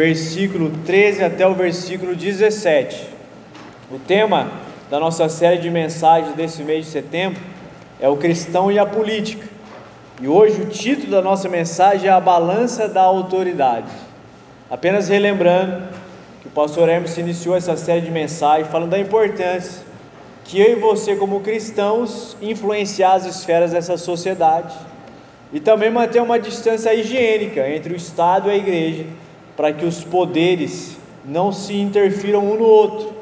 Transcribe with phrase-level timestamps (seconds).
[0.00, 3.06] versículo 13 até o versículo 17.
[3.92, 4.50] O tema
[4.88, 7.38] da nossa série de mensagens desse mês de setembro
[8.00, 9.46] é o cristão e a política.
[10.18, 13.92] E hoje o título da nossa mensagem é a balança da autoridade.
[14.70, 15.82] Apenas relembrando
[16.40, 19.82] que o pastor Hermes iniciou essa série de mensagens falando da importância
[20.44, 24.74] que eu e você, como cristãos, influenciar as esferas dessa sociedade
[25.52, 29.04] e também manter uma distância higiênica entre o Estado e a igreja,
[29.60, 33.12] para que os poderes não se interfiram um no outro.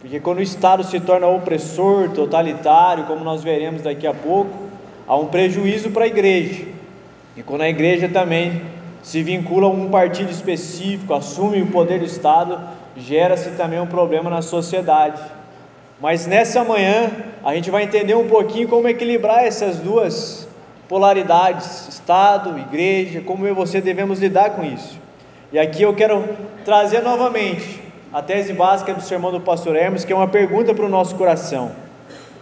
[0.00, 4.56] Porque quando o Estado se torna opressor, totalitário, como nós veremos daqui a pouco,
[5.04, 6.64] há um prejuízo para a igreja.
[7.36, 8.62] E quando a igreja também
[9.02, 12.56] se vincula a um partido específico, assume o poder do Estado,
[12.96, 15.20] gera-se também um problema na sociedade.
[16.00, 17.10] Mas nessa manhã
[17.44, 20.46] a gente vai entender um pouquinho como equilibrar essas duas
[20.88, 25.02] polaridades, Estado, igreja, como eu e você devemos lidar com isso.
[25.54, 26.30] E aqui eu quero
[26.64, 27.80] trazer novamente
[28.12, 31.14] a tese básica do sermão do pastor Hermes, que é uma pergunta para o nosso
[31.14, 31.70] coração.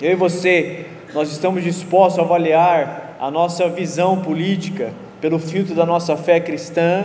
[0.01, 5.85] Eu e você, nós estamos dispostos a avaliar a nossa visão política pelo filtro da
[5.85, 7.05] nossa fé cristã,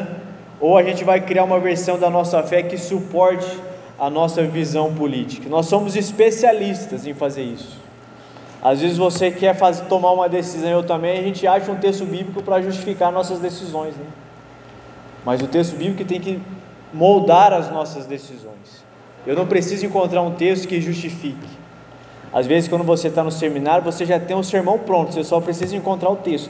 [0.61, 3.59] ou a gente vai criar uma versão da nossa fé que suporte
[3.99, 5.49] a nossa visão política.
[5.49, 7.81] Nós somos especialistas em fazer isso.
[8.63, 12.05] Às vezes você quer fazer, tomar uma decisão, eu também, a gente acha um texto
[12.05, 14.05] bíblico para justificar nossas decisões, né?
[15.27, 16.39] Mas o texto bíblico tem que
[16.91, 18.83] moldar as nossas decisões.
[19.27, 21.47] Eu não preciso encontrar um texto que justifique.
[22.33, 25.39] Às vezes, quando você está no seminário, você já tem um sermão pronto, você só
[25.39, 26.49] precisa encontrar o texto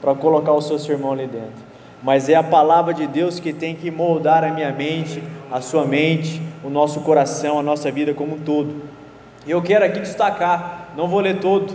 [0.00, 1.66] para colocar o seu sermão ali dentro
[2.02, 5.84] mas é a palavra de Deus que tem que moldar a minha mente, a sua
[5.84, 8.82] mente, o nosso coração, a nossa vida como um todo.
[9.46, 11.74] E eu quero aqui destacar, não vou ler todo,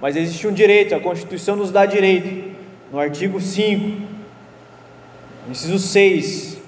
[0.00, 2.52] mas existe um direito, a Constituição nos dá direito.
[2.92, 4.11] No artigo 5,
[5.50, 6.58] inciso 6,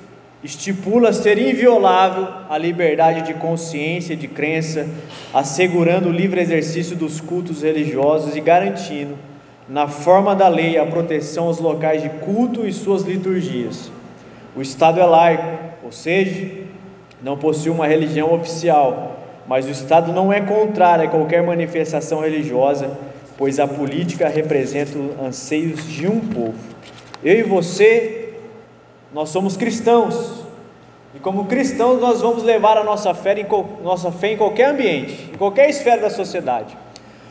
[0.42, 4.86] estipula ser inviolável a liberdade de consciência e de crença,
[5.32, 9.16] assegurando o livre exercício dos cultos religiosos e garantindo
[9.68, 13.90] na forma da lei, a proteção aos locais de culto e suas liturgias.
[14.54, 16.50] O Estado é laico, ou seja,
[17.22, 22.90] não possui uma religião oficial, mas o Estado não é contrário a qualquer manifestação religiosa,
[23.38, 26.58] pois a política representa os anseios de um povo.
[27.22, 28.23] Eu e você,
[29.14, 30.42] nós somos cristãos,
[31.14, 33.46] e como cristãos nós vamos levar a nossa fé em,
[33.80, 36.76] nossa fé em qualquer ambiente, em qualquer esfera da sociedade.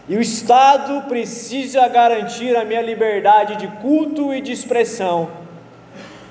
[0.08, 5.28] E o Estado precisa garantir a minha liberdade de culto e de expressão,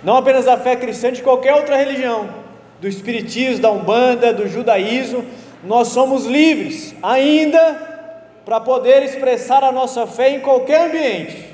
[0.03, 2.31] não apenas da fé cristã, de qualquer outra religião,
[2.81, 5.23] do Espiritismo, da Umbanda, do Judaísmo,
[5.63, 7.91] nós somos livres ainda
[8.43, 11.52] para poder expressar a nossa fé em qualquer ambiente.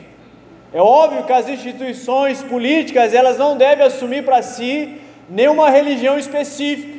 [0.73, 6.99] É óbvio que as instituições políticas elas não devem assumir para si nenhuma religião específica.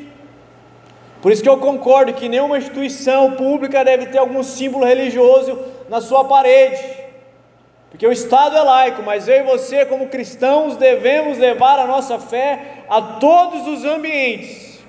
[1.21, 5.59] Por isso que eu concordo que nenhuma instituição pública deve ter algum símbolo religioso
[5.89, 6.81] na sua parede.
[7.89, 12.17] Porque o Estado é laico, mas eu e você, como cristãos, devemos levar a nossa
[12.19, 14.79] fé a todos os ambientes.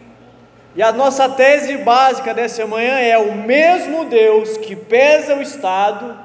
[0.77, 6.17] E a nossa tese básica dessa manhã é: o mesmo Deus que pesa o Estado,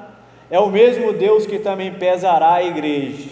[0.50, 3.30] é o mesmo Deus que também pesará a igreja.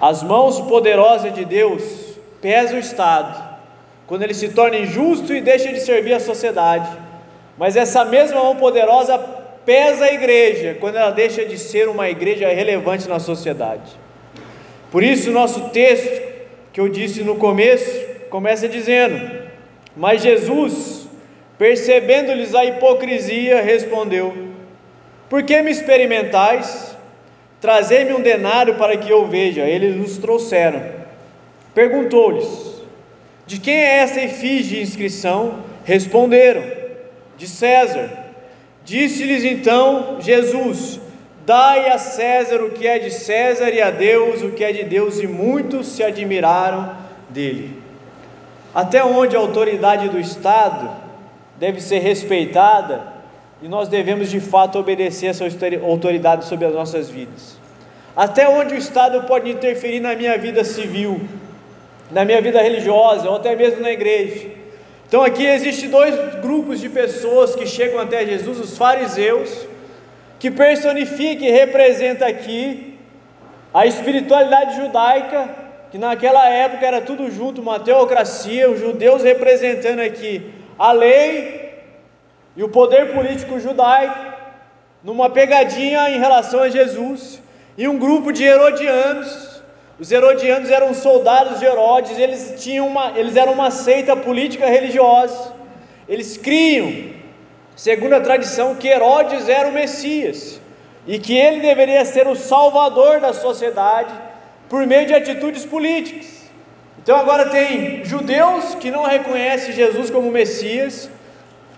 [0.00, 1.82] As mãos poderosas de Deus
[2.40, 3.50] pesam o Estado,
[4.06, 6.90] quando ele se torna injusto e deixa de servir a sociedade.
[7.56, 9.18] Mas essa mesma mão poderosa
[9.64, 13.92] pesa a igreja quando ela deixa de ser uma igreja relevante na sociedade.
[14.90, 16.20] Por isso, nosso texto,
[16.72, 19.48] que eu disse no começo, começa dizendo:
[19.96, 21.08] Mas Jesus,
[21.56, 24.51] percebendo-lhes a hipocrisia, respondeu:
[25.32, 26.94] Por que me experimentais?
[27.58, 29.62] Trazei-me um denário para que eu veja.
[29.62, 30.82] Eles nos trouxeram.
[31.74, 32.82] Perguntou-lhes:
[33.46, 35.60] de quem é essa efígie de inscrição?
[35.84, 36.62] Responderam:
[37.38, 38.10] De César.
[38.84, 41.00] Disse-lhes então Jesus:
[41.46, 44.84] Dai a César o que é de César e a Deus o que é de
[44.84, 46.94] Deus, e muitos se admiraram
[47.30, 47.82] dele.
[48.74, 50.90] Até onde a autoridade do Estado
[51.58, 53.11] deve ser respeitada
[53.62, 55.44] e nós devemos de fato obedecer essa
[55.84, 57.56] autoridade sobre as nossas vidas.
[58.14, 61.20] Até onde o Estado pode interferir na minha vida civil,
[62.10, 64.50] na minha vida religiosa ou até mesmo na igreja.
[65.06, 69.68] Então aqui existe dois grupos de pessoas que chegam até Jesus, os fariseus,
[70.40, 72.98] que personifica e representa aqui
[73.72, 75.48] a espiritualidade judaica,
[75.92, 81.61] que naquela época era tudo junto, uma teocracia, os judeus representando aqui a lei
[82.56, 84.32] e o poder político judaico,
[85.02, 87.40] numa pegadinha em relação a Jesus,
[87.76, 89.52] e um grupo de herodianos
[90.02, 95.52] Os herodianos eram soldados de Herodes, eles, tinham uma, eles eram uma seita política religiosa.
[96.08, 97.10] Eles criam,
[97.76, 100.60] segundo a tradição, que Herodes era o Messias
[101.06, 104.12] e que ele deveria ser o salvador da sociedade
[104.68, 106.50] por meio de atitudes políticas.
[107.00, 111.08] Então agora tem judeus que não reconhecem Jesus como Messias,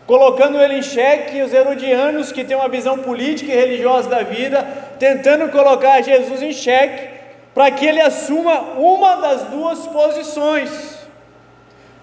[0.06, 4.62] colocando ele em xeque, os herodianos que têm uma visão política e religiosa da vida,
[4.98, 7.14] tentando colocar Jesus em xeque,
[7.54, 10.98] para que ele assuma uma das duas posições.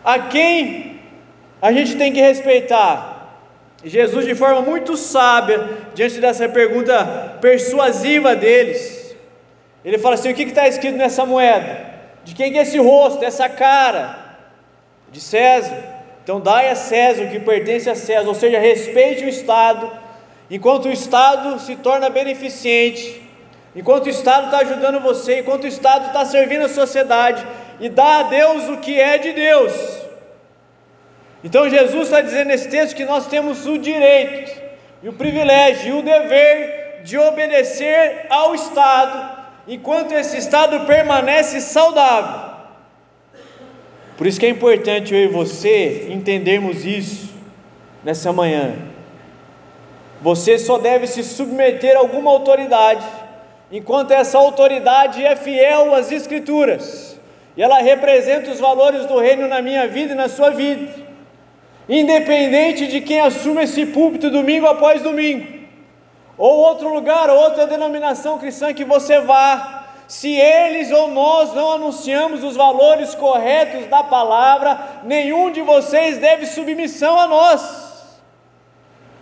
[0.03, 0.99] A quem
[1.61, 3.11] a gente tem que respeitar?
[3.83, 9.15] Jesus, de forma muito sábia, diante dessa pergunta persuasiva deles,
[9.83, 11.91] ele fala assim: o que está escrito nessa moeda?
[12.23, 14.17] De quem é esse rosto, essa cara?
[15.11, 16.00] De César.
[16.23, 19.91] Então dai a César o que pertence a César, ou seja, respeite o Estado,
[20.49, 23.21] enquanto o Estado se torna beneficente,
[23.75, 27.45] enquanto o Estado está ajudando você, enquanto o Estado está servindo a sociedade,
[27.79, 29.73] e dá a Deus o que é de Deus.
[31.43, 34.61] Então Jesus está dizendo nesse texto que nós temos o direito,
[35.01, 42.50] e o privilégio, e o dever de obedecer ao Estado, enquanto esse Estado permanece saudável.
[44.21, 47.33] Por isso que é importante eu e você entendermos isso
[48.03, 48.75] nessa manhã.
[50.21, 53.03] Você só deve se submeter a alguma autoridade,
[53.71, 57.19] enquanto essa autoridade é fiel às Escrituras,
[57.57, 60.93] e ela representa os valores do reino na minha vida e na sua vida,
[61.89, 65.47] independente de quem assume esse púlpito domingo após domingo,
[66.37, 69.80] ou outro lugar, ou outra denominação cristã que você vá,
[70.11, 76.47] se eles ou nós não anunciamos os valores corretos da palavra, nenhum de vocês deve
[76.47, 78.19] submissão a nós.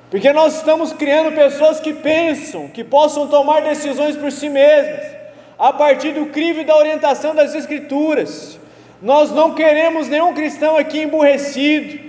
[0.09, 5.05] Porque nós estamos criando pessoas que pensam, que possam tomar decisões por si mesmas,
[5.59, 8.59] a partir do crivo e da orientação das Escrituras.
[8.99, 11.99] Nós não queremos nenhum cristão aqui emburrecido,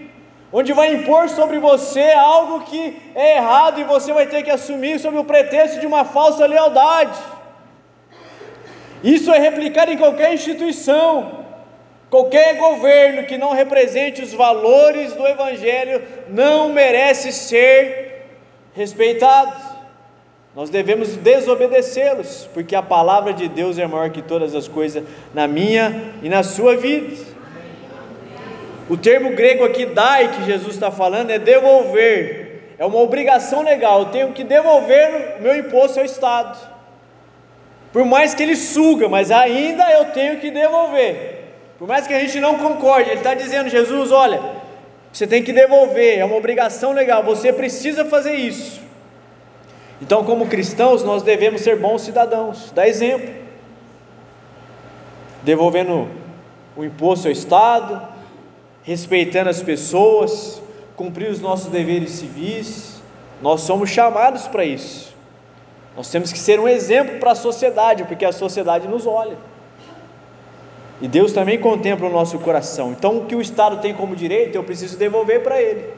[0.51, 4.99] onde vai impor sobre você algo que é errado e você vai ter que assumir
[4.99, 7.40] sob o pretexto de uma falsa lealdade.
[9.03, 11.41] Isso é replicado em qualquer instituição.
[12.11, 18.27] Qualquer governo que não represente os valores do Evangelho não merece ser
[18.75, 19.71] respeitado.
[20.55, 25.47] Nós devemos desobedecê-los, porque a palavra de Deus é maior que todas as coisas na
[25.47, 27.17] minha e na sua vida.
[28.89, 34.01] O termo grego aqui, dai, que Jesus está falando, é devolver, é uma obrigação legal.
[34.01, 36.59] Eu tenho que devolver o meu imposto ao Estado.
[37.93, 41.41] Por mais que ele suga, mas ainda eu tenho que devolver.
[41.79, 44.41] Por mais que a gente não concorde, ele está dizendo, Jesus, olha,
[45.13, 48.81] você tem que devolver, é uma obrigação legal, você precisa fazer isso.
[50.01, 53.35] Então, como cristãos, nós devemos ser bons cidadãos, dar exemplo,
[55.43, 56.09] devolvendo
[56.77, 58.01] o imposto ao Estado,
[58.83, 60.63] respeitando as pessoas,
[60.97, 63.03] cumprir os nossos deveres civis,
[63.43, 65.10] nós somos chamados para isso.
[66.01, 69.37] Nós temos que ser um exemplo para a sociedade, porque a sociedade nos olha.
[70.99, 72.93] E Deus também contempla o nosso coração.
[72.93, 75.91] Então, o que o Estado tem como direito, eu preciso devolver para ele.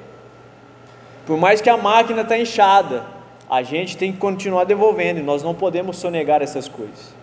[1.24, 3.04] Por mais que a máquina está inchada,
[3.48, 7.14] a gente tem que continuar devolvendo, e nós não podemos sonegar essas coisas.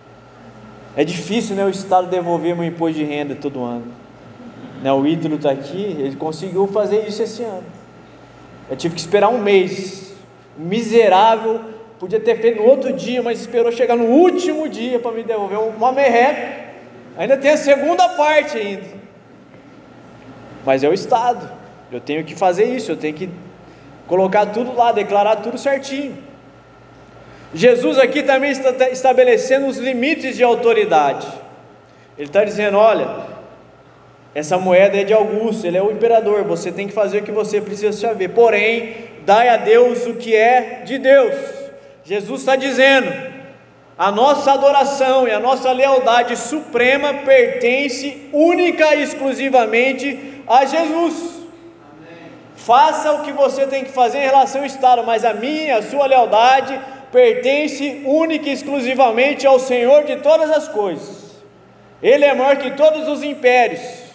[0.96, 3.92] É difícil né, o Estado devolver meu imposto de renda todo ano.
[4.82, 7.66] Né, o ídolo está aqui, ele conseguiu fazer isso esse ano.
[8.70, 10.14] Eu tive que esperar um mês.
[10.56, 15.22] Miserável Podia ter feito no outro dia, mas esperou chegar no último dia para me
[15.22, 16.70] devolver uma merreca.
[17.18, 18.86] Ainda tem a segunda parte ainda.
[20.64, 21.46] Mas é o Estado.
[21.92, 23.28] Eu tenho que fazer isso, eu tenho que
[24.06, 26.16] colocar tudo lá, declarar tudo certinho.
[27.52, 31.26] Jesus aqui também está estabelecendo os limites de autoridade.
[32.16, 33.26] Ele está dizendo: olha,
[34.34, 37.32] essa moeda é de Augusto, ele é o imperador, você tem que fazer o que
[37.32, 38.28] você precisa saber.
[38.28, 38.94] Porém,
[39.26, 41.59] dai a Deus o que é de Deus.
[42.04, 43.12] Jesus está dizendo:
[43.96, 51.40] a nossa adoração e a nossa lealdade suprema pertence única e exclusivamente a Jesus.
[52.56, 55.82] Faça o que você tem que fazer em relação ao Estado, mas a minha, a
[55.82, 56.80] sua lealdade
[57.10, 61.36] pertence única e exclusivamente ao Senhor de todas as coisas.
[62.02, 64.09] Ele é maior que todos os impérios.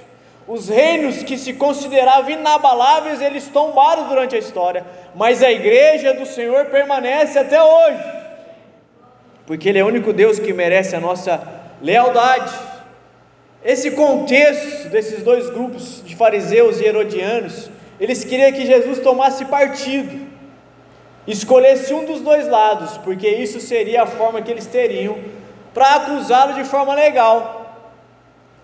[0.47, 4.85] Os reinos que se consideravam inabaláveis, eles tombaram durante a história,
[5.15, 8.03] mas a igreja do Senhor permanece até hoje,
[9.47, 11.41] porque Ele é o único Deus que merece a nossa
[11.81, 12.53] lealdade.
[13.63, 20.27] Esse contexto desses dois grupos de fariseus e herodianos, eles queriam que Jesus tomasse partido,
[21.25, 25.17] escolhesse um dos dois lados, porque isso seria a forma que eles teriam
[25.73, 27.64] para acusá-lo de forma legal.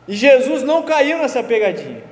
[0.08, 2.04] E Jesus não caiu nessa pegadinha.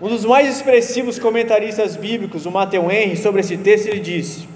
[0.00, 4.48] Um dos mais expressivos comentaristas bíblicos, o Matthew Henry, sobre esse texto, ele disse: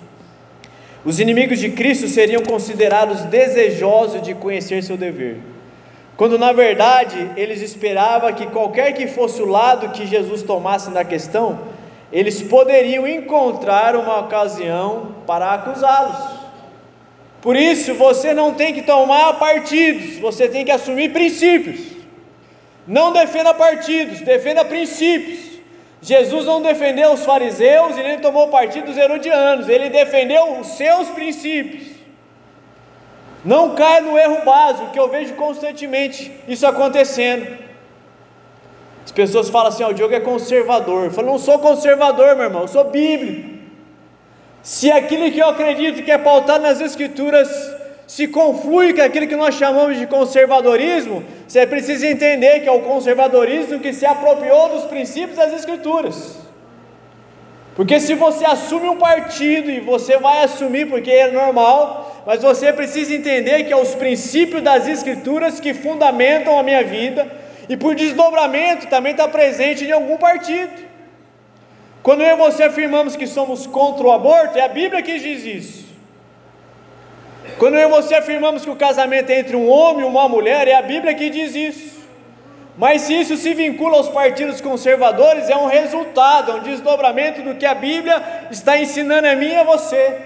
[1.05, 5.39] Os inimigos de Cristo seriam considerados desejosos de conhecer seu dever,
[6.17, 11.05] quando na verdade eles esperavam que qualquer que fosse o lado que Jesus tomasse na
[11.05, 11.61] questão,
[12.11, 16.41] eles poderiam encontrar uma ocasião para acusá-los.
[17.41, 21.96] Por isso, você não tem que tomar partidos, você tem que assumir princípios.
[22.87, 25.57] Não defenda partidos, defenda princípios.
[26.01, 31.09] Jesus não defendeu os fariseus e nem tomou partido dos herodianos, ele defendeu os seus
[31.09, 31.97] princípios.
[33.45, 37.59] Não caia no erro básico, que eu vejo constantemente isso acontecendo.
[39.05, 41.05] As pessoas falam assim: oh, o Diogo é conservador.
[41.05, 43.57] Eu falo, não sou conservador, meu irmão, eu sou bíblico.
[44.63, 47.49] Se aquilo que eu acredito que é pautado nas Escrituras
[48.07, 52.81] se conflui com aquilo que nós chamamos de conservadorismo, você precisa entender que é o
[52.81, 56.39] conservadorismo que se apropriou dos princípios das Escrituras.
[57.75, 62.73] Porque se você assume um partido e você vai assumir porque é normal, mas você
[62.73, 67.31] precisa entender que é os princípios das Escrituras que fundamentam a minha vida
[67.69, 70.87] e por desdobramento também está presente em algum partido.
[72.03, 75.45] Quando eu e você afirmamos que somos contra o aborto, é a Bíblia que diz
[75.45, 75.86] isso.
[77.59, 80.69] Quando eu e você afirmamos que o casamento é entre um homem e uma mulher,
[80.69, 81.97] é a Bíblia que diz isso.
[82.77, 87.55] Mas se isso se vincula aos partidos conservadores, é um resultado, é um desdobramento do
[87.55, 90.19] que a Bíblia está ensinando a mim e a você.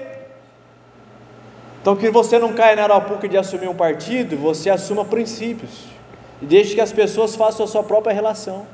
[1.81, 5.85] Então, que você não caia na arapuca de assumir um partido, você assuma princípios.
[6.43, 8.67] E deixe que as pessoas façam a sua própria relação.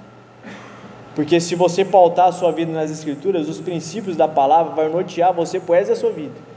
[1.15, 5.33] Porque se você pautar a sua vida nas Escrituras, os princípios da palavra vão nortear
[5.33, 6.56] você por essa sua vida.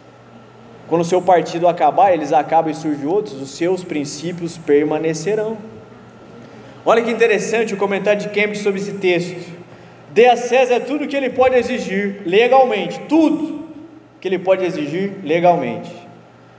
[0.90, 5.56] Quando o seu partido acabar, eles acabam e surgem outros, os seus princípios permanecerão.
[6.84, 9.54] Olha que interessante o comentário de Cambridge sobre esse texto.
[10.12, 13.70] Dê a César tudo que ele pode exigir legalmente, tudo
[14.20, 15.92] que ele pode exigir legalmente.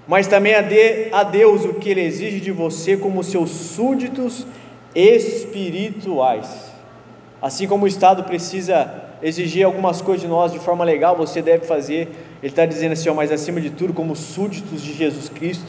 [0.07, 4.47] Mas também dê a Deus o que ele exige de você como seus súditos
[4.95, 6.71] espirituais.
[7.43, 11.67] Assim como o Estado precisa exigir algumas coisas de nós de forma legal, você deve
[11.67, 12.09] fazer.
[12.43, 15.67] Ele está dizendo assim, ó, mas acima de tudo, como súditos de Jesus Cristo,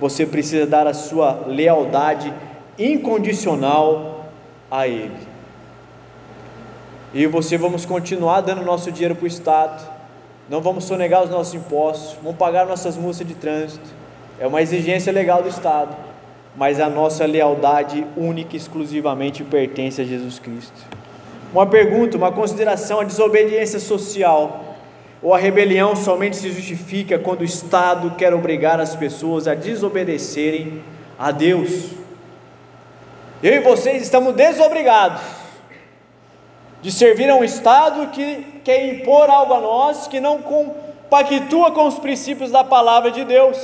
[0.00, 2.32] você precisa dar a sua lealdade
[2.78, 4.26] incondicional
[4.70, 5.28] a Ele.
[7.12, 9.88] E você vamos continuar dando nosso dinheiro para o Estado,
[10.48, 13.88] não vamos sonegar os nossos impostos, vamos pagar nossas multas de trânsito,
[14.38, 15.94] é uma exigência legal do Estado,
[16.56, 20.74] mas a nossa lealdade única e exclusivamente pertence a Jesus Cristo.
[21.52, 24.69] Uma pergunta, uma consideração: a desobediência social
[25.22, 30.82] ou a rebelião somente se justifica quando o Estado quer obrigar as pessoas a desobedecerem
[31.18, 31.90] a Deus.
[33.42, 35.20] Eu e vocês estamos desobrigados
[36.80, 41.86] de servir a um Estado que quer impor algo a nós que não compactua com
[41.86, 43.58] os princípios da palavra de Deus.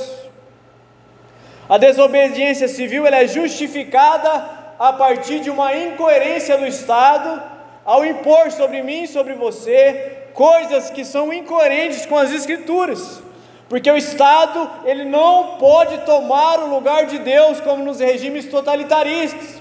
[1.67, 4.45] A desobediência civil ela é justificada
[4.77, 7.41] a partir de uma incoerência do Estado
[7.83, 13.23] ao impor sobre mim sobre você coisas que são incoerentes com as escrituras.
[13.67, 19.59] Porque o Estado, ele não pode tomar o lugar de Deus como nos regimes totalitaristas,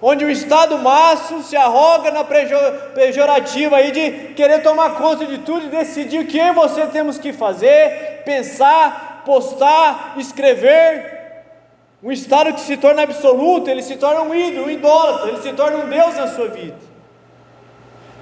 [0.00, 2.22] onde o Estado maço se arroga na
[2.94, 7.32] pejorativa aí de querer tomar conta de tudo e decidir o que você temos que
[7.32, 11.18] fazer, pensar, postar, escrever.
[12.02, 15.52] Um Estado que se torna absoluto, ele se torna um ídolo, um idólatra, ele se
[15.54, 16.89] torna um Deus na sua vida.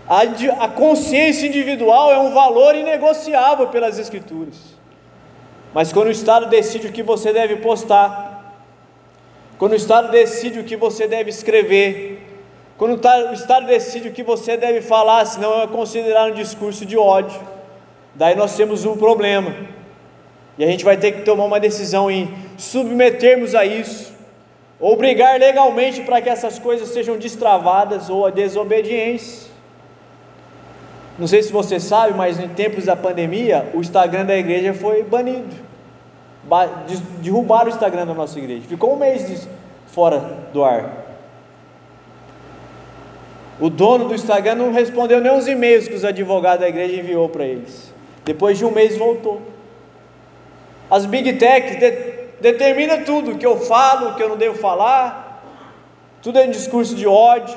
[0.08, 0.22] A,
[0.64, 4.56] a consciência individual é um valor inegociável pelas Escrituras.
[5.74, 8.56] Mas quando o Estado decide o que você deve postar,
[9.58, 12.22] quando o Estado decide o que você deve escrever,
[12.78, 16.96] quando o Estado decide o que você deve falar, senão é considerado um discurso de
[16.96, 17.38] ódio,
[18.14, 19.54] daí nós temos um problema.
[20.56, 24.14] E a gente vai ter que tomar uma decisão em submetermos a isso,
[24.80, 29.47] ou brigar legalmente para que essas coisas sejam destravadas, ou a desobediência.
[31.18, 35.02] Não sei se você sabe, mas em tempos da pandemia, o Instagram da igreja foi
[35.02, 35.54] banido.
[37.20, 38.62] Derrubaram o Instagram da nossa igreja.
[38.68, 39.48] Ficou um mês
[39.88, 40.18] fora
[40.52, 41.08] do ar.
[43.60, 47.28] O dono do Instagram não respondeu nem os e-mails que os advogados da igreja enviou
[47.28, 47.92] para eles.
[48.24, 49.42] Depois de um mês voltou.
[50.88, 51.90] As Big Tech de,
[52.40, 55.42] determina tudo, o que eu falo, o que eu não devo falar.
[56.22, 57.56] Tudo é um discurso de ódio.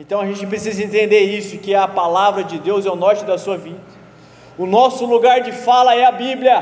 [0.00, 3.36] Então a gente precisa entender isso, que a palavra de Deus é o norte da
[3.36, 3.76] sua vida.
[4.56, 6.56] O nosso lugar de fala é a Bíblia.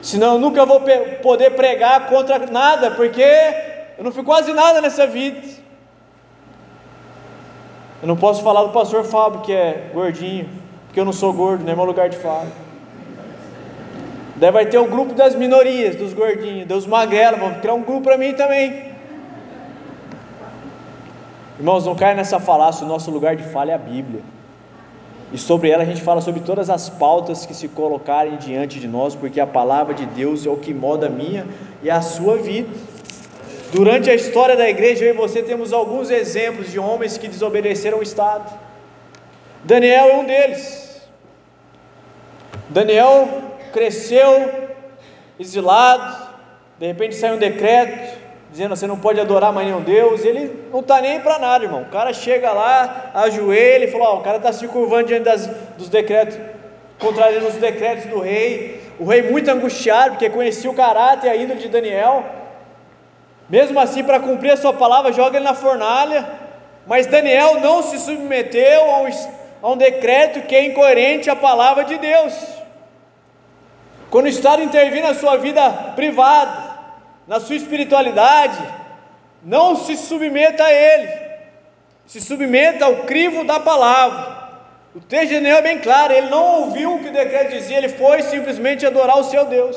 [0.00, 0.80] Senão eu nunca vou
[1.22, 3.22] poder pregar contra nada, porque
[3.98, 5.42] eu não fui quase nada nessa vida.
[8.00, 10.48] Eu não posso falar do pastor Fábio, que é gordinho,
[10.86, 12.46] porque eu não sou gordo, nem é meu lugar de fala.
[14.36, 17.82] Daí vai ter o um grupo das minorias, dos gordinhos, dos magrelos, vão criar um
[17.82, 18.95] grupo para mim também.
[21.58, 24.20] Irmãos, não caia nessa falácia, o nosso lugar de fala é a Bíblia.
[25.32, 28.86] E sobre ela a gente fala sobre todas as pautas que se colocarem diante de
[28.86, 31.46] nós, porque a palavra de Deus é o que moda a minha
[31.82, 32.68] e a sua vida.
[33.72, 37.98] Durante a história da igreja, eu e você temos alguns exemplos de homens que desobedeceram
[37.98, 38.52] o Estado.
[39.64, 41.02] Daniel é um deles.
[42.68, 43.28] Daniel
[43.72, 44.68] cresceu
[45.38, 46.34] exilado,
[46.78, 48.25] de repente saiu um decreto
[48.56, 51.82] dizendo você não pode adorar mais nenhum Deus, ele não está nem para nada, irmão.
[51.82, 55.46] O cara chega lá, ajoelha e fala: ó, o cara está se curvando diante das,
[55.76, 56.38] dos decretos,
[56.98, 58.80] contrariando os decretos do rei.
[58.98, 62.24] O rei muito angustiado, porque conhecia o caráter e a índole de Daniel.
[63.46, 66.26] Mesmo assim, para cumprir a sua palavra, joga ele na fornalha.
[66.86, 69.08] Mas Daniel não se submeteu a um,
[69.62, 72.32] a um decreto que é incoerente à palavra de Deus.
[74.08, 76.65] Quando o Estado intervir na sua vida privada,
[77.26, 78.58] na sua espiritualidade,
[79.42, 81.08] não se submeta a ele,
[82.06, 84.36] se submeta ao crivo da palavra.
[84.94, 87.88] O texto de é bem claro, ele não ouviu o que o decreto dizia, ele
[87.88, 89.76] foi simplesmente adorar o seu Deus.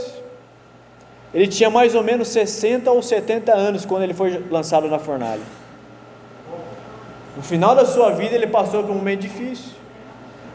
[1.34, 5.42] Ele tinha mais ou menos 60 ou 70 anos quando ele foi lançado na fornalha.
[7.36, 9.74] No final da sua vida ele passou por um momento difícil,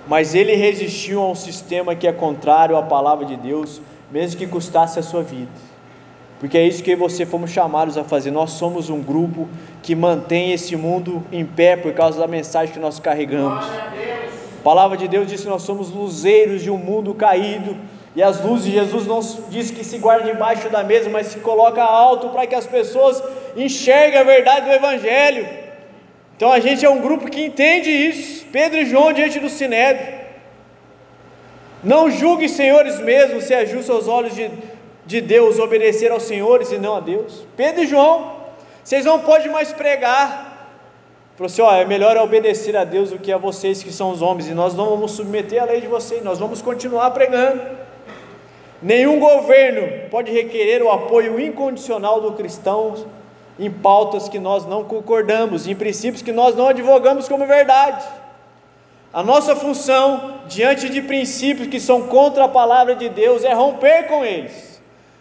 [0.06, 4.46] mas ele resistiu a um sistema que é contrário à palavra de Deus, mesmo que
[4.46, 5.73] custasse a sua vida
[6.44, 8.30] porque é isso que você fomos chamados a fazer.
[8.30, 9.48] Nós somos um grupo
[9.82, 13.64] que mantém esse mundo em pé por causa da mensagem que nós carregamos.
[13.64, 17.74] A palavra de Deus diz que nós somos luzeiros de um mundo caído.
[18.14, 21.38] E as luzes de Jesus não diz que se guarda debaixo da mesa, mas se
[21.38, 23.22] coloca alto para que as pessoas
[23.56, 25.48] enxerguem a verdade do Evangelho.
[26.36, 28.44] Então a gente é um grupo que entende isso.
[28.52, 30.24] Pedro e João diante do Sinédrio.
[31.82, 34.50] Não julgue, senhores, mesmo se é justo aos olhos de,
[35.06, 37.46] de Deus obedecer aos senhores e não a Deus.
[37.56, 38.32] Pedro e João,
[38.82, 40.70] vocês não podem mais pregar.
[41.36, 44.22] Falou assim: ó, é melhor obedecer a Deus do que a vocês que são os
[44.22, 47.60] homens, e nós não vamos submeter a lei de vocês, nós vamos continuar pregando.
[48.82, 52.94] Nenhum governo pode requerer o apoio incondicional do cristão
[53.58, 58.04] em pautas que nós não concordamos, em princípios que nós não advogamos como verdade.
[59.12, 64.08] A nossa função, diante de princípios que são contra a palavra de Deus, é romper
[64.08, 64.73] com eles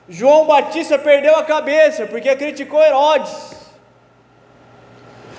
[0.07, 3.53] João Batista perdeu a cabeça porque criticou Herodes.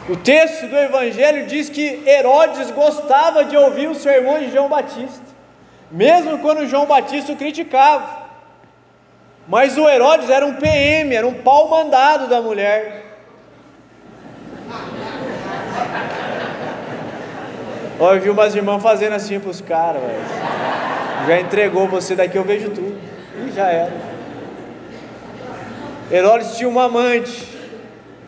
[0.09, 5.25] O texto do Evangelho diz que Herodes gostava de ouvir os sermões de João Batista,
[5.91, 8.25] mesmo quando João Batista o criticava.
[9.47, 13.03] Mas o Herodes era um PM, era um pau mandado da mulher.
[18.01, 20.03] Olha, eu vi umas irmãs fazendo assim para os caras,
[21.27, 23.01] já entregou você daqui, eu vejo tudo.
[23.47, 24.14] E já era.
[26.11, 27.49] Herodes tinha uma amante,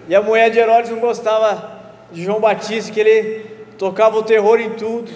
[0.08, 1.76] e a mulher de Herodes não gostava
[2.10, 3.44] de João Batista, que ele
[3.76, 5.10] tocava o terror em tudo.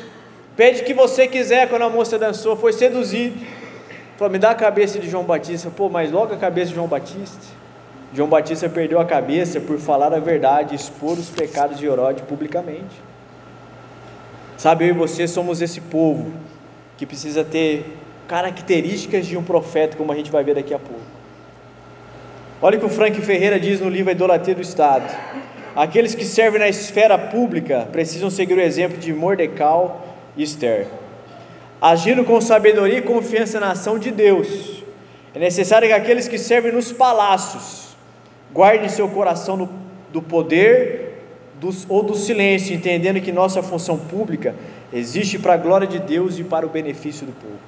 [0.57, 3.39] Pede o que você quiser quando a moça dançou, foi seduzido.
[4.19, 5.71] Falou, me dá a cabeça de João Batista.
[5.71, 7.39] Pô, mas logo a cabeça de João Batista.
[8.13, 13.01] João Batista perdeu a cabeça por falar a verdade, expor os pecados de Herodes publicamente.
[14.59, 16.33] Sabe, eu e você somos esse povo
[16.99, 17.97] que precisa ter
[18.29, 21.20] características de um profeta, como a gente vai ver daqui a pouco.
[22.63, 25.11] Olha o que o Frank Ferreira diz no livro A Idolatria do Estado.
[25.75, 29.91] Aqueles que servem na esfera pública precisam seguir o exemplo de Mordecai
[30.37, 30.87] e Esther.
[31.81, 34.83] Agindo com sabedoria e confiança na ação de Deus.
[35.35, 37.97] É necessário que aqueles que servem nos palácios
[38.53, 39.71] guardem seu coração no,
[40.13, 41.23] do poder
[41.59, 44.55] dos, ou do silêncio, entendendo que nossa função pública
[44.93, 47.59] existe para a glória de Deus e para o benefício do povo.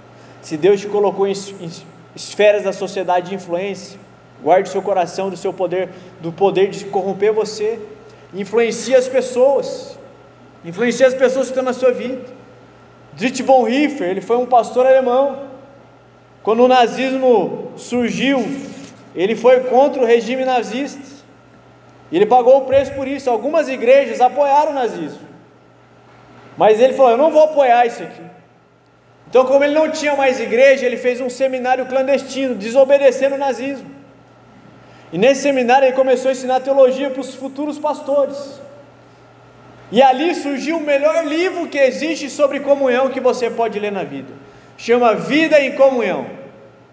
[0.42, 1.70] Se Deus te colocou em, em
[2.14, 3.98] esferas da sociedade de influência,
[4.42, 7.78] Guarde seu coração do seu poder, do poder de corromper você.
[8.34, 9.98] Influencie as pessoas.
[10.64, 12.22] Influencie as pessoas que estão na sua vida.
[13.14, 15.44] Dietrich Bonhoeffer, ele foi um pastor alemão.
[16.42, 18.44] Quando o nazismo surgiu,
[19.14, 21.12] ele foi contra o regime nazista.
[22.10, 23.30] Ele pagou o preço por isso.
[23.30, 25.20] Algumas igrejas apoiaram o nazismo.
[26.56, 28.22] Mas ele falou: Eu não vou apoiar isso aqui.
[29.28, 34.01] Então, como ele não tinha mais igreja, ele fez um seminário clandestino, desobedecendo o nazismo.
[35.12, 38.60] E nesse seminário ele começou a ensinar teologia para os futuros pastores.
[39.90, 44.04] E ali surgiu o melhor livro que existe sobre comunhão que você pode ler na
[44.04, 44.32] vida.
[44.78, 46.26] Chama Vida em Comunhão.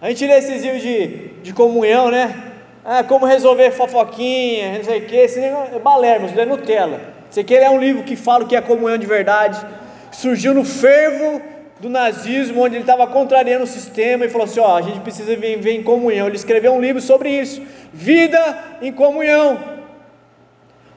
[0.02, 1.08] A gente lê esses livros de,
[1.42, 2.36] de comunhão, né?
[2.84, 7.00] Ah, como resolver fofoquinha, não sei o que, esse negócio é balermo, isso é Nutella.
[7.32, 9.66] Esse aqui é um livro que fala o que é comunhão de verdade.
[10.12, 11.42] Surgiu no fervo
[11.80, 15.36] do nazismo, onde ele estava contrariando o sistema e falou assim: ó, a gente precisa
[15.36, 16.28] viver em comunhão.
[16.28, 17.62] Ele escreveu um livro sobre isso,
[17.94, 19.80] Vida em Comunhão.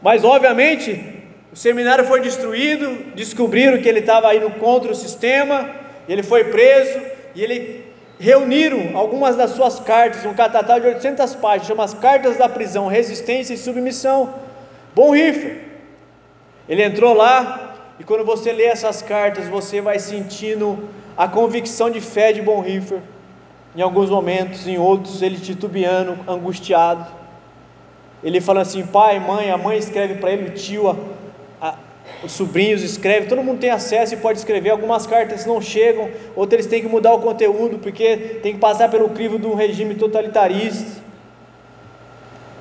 [0.03, 5.71] Mas obviamente o seminário foi destruído, descobriram que ele estava indo contra o sistema,
[6.09, 7.01] ele foi preso
[7.35, 12.37] e ele reuniram algumas das suas cartas, um catatal de 800 páginas, chama as Cartas
[12.37, 14.35] da Prisão, Resistência e Submissão.
[14.95, 15.59] Bonhoeffer.
[16.69, 17.72] Ele entrou lá
[18.03, 22.99] e quando você lê essas cartas, você vai sentindo a convicção de fé de Bonhoeffer.
[23.77, 27.07] Em alguns momentos, em outros, ele titubeando, angustiado.
[28.21, 30.91] Ele fala assim: pai, mãe, a mãe escreve para ele, o tio,
[31.61, 31.77] a,
[32.25, 34.71] os sobrinhos escrevem, todo mundo tem acesso e pode escrever.
[34.71, 38.91] Algumas cartas não chegam, outras eles têm que mudar o conteúdo porque tem que passar
[38.91, 41.01] pelo crivo de um regime totalitarista.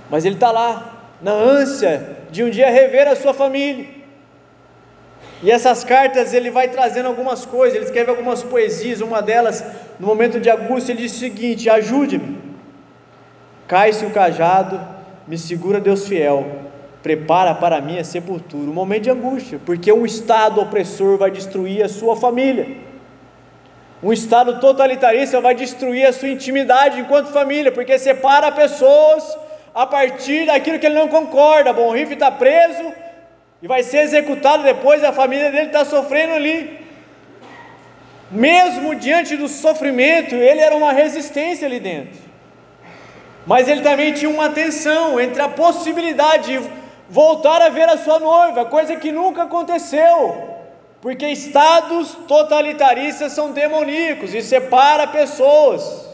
[0.08, 4.01] Mas ele está lá, na ânsia de um dia rever a sua família.
[5.44, 9.64] E essas cartas ele vai trazendo algumas coisas, ele escreve algumas poesias, uma delas,
[10.00, 12.40] no momento de angústia, ele diz o seguinte: ajude-me,
[13.68, 14.80] cai-se o cajado,
[15.28, 16.70] me segura Deus fiel.
[17.02, 21.84] Prepara para mim a sepultura, um momento de angústia, porque um Estado opressor vai destruir
[21.84, 22.78] a sua família,
[24.04, 29.36] um Estado totalitarista vai destruir a sua intimidade enquanto família, porque separa pessoas
[29.74, 31.74] a partir daquilo que ele não concorda.
[31.74, 32.94] Bom, o Riff está preso
[33.62, 36.80] e vai ser executado depois, a família dele está sofrendo ali.
[38.32, 42.20] Mesmo diante do sofrimento, ele era uma resistência ali dentro.
[43.46, 46.70] Mas ele também tinha uma tensão entre a possibilidade de
[47.10, 50.50] voltar a ver a sua noiva, coisa que nunca aconteceu,
[51.02, 56.10] porque estados totalitaristas são demoníacos e separa pessoas.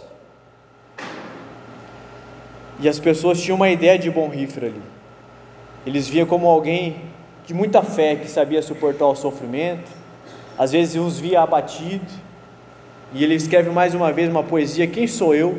[2.79, 4.81] E as pessoas tinham uma ideia de Bonhoeffer ali.
[5.86, 7.01] Eles via como alguém
[7.47, 9.89] de muita fé que sabia suportar o sofrimento,
[10.57, 12.05] às vezes os via abatido.
[13.13, 15.57] E ele escreve mais uma vez uma poesia: Quem sou eu?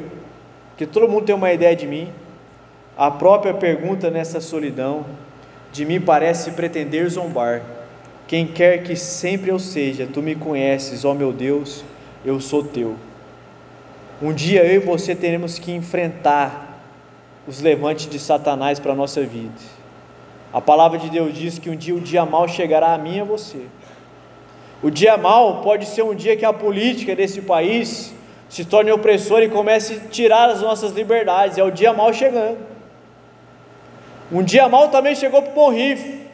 [0.76, 2.12] Que todo mundo tem uma ideia de mim.
[2.96, 5.06] A própria pergunta nessa solidão
[5.72, 7.62] de mim parece pretender zombar.
[8.26, 11.82] Quem quer que sempre eu seja, tu me conheces, ó meu Deus,
[12.22, 12.96] eu sou teu.
[14.20, 16.82] Um dia eu e você teremos que enfrentar
[17.46, 19.77] os levantes de Satanás para a nossa vida.
[20.52, 23.20] A palavra de Deus diz que um dia o dia mal chegará a mim e
[23.20, 23.66] a você.
[24.82, 28.14] O dia mal pode ser um dia que a política desse país
[28.48, 31.58] se torne opressora e comece a tirar as nossas liberdades.
[31.58, 32.58] É o dia mal chegando.
[34.32, 36.26] Um dia mal também chegou para o Bonrife.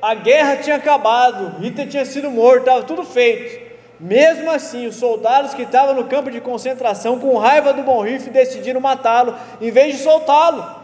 [0.00, 3.66] A guerra tinha acabado, Hitler tinha sido morto, estava tudo feito.
[3.98, 8.80] Mesmo assim, os soldados que estavam no campo de concentração, com raiva do Bonrife, decidiram
[8.80, 10.75] matá-lo, em vez de soltá-lo.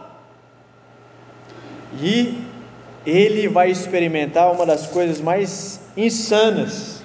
[2.03, 2.37] E
[3.05, 7.01] ele vai experimentar uma das coisas mais insanas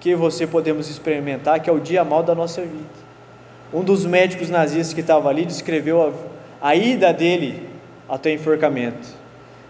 [0.00, 3.00] que você podemos experimentar, que é o dia mal da nossa vida.
[3.72, 6.12] Um dos médicos nazistas que estava ali descreveu
[6.60, 7.68] a, a ida dele
[8.08, 9.20] até o enforcamento.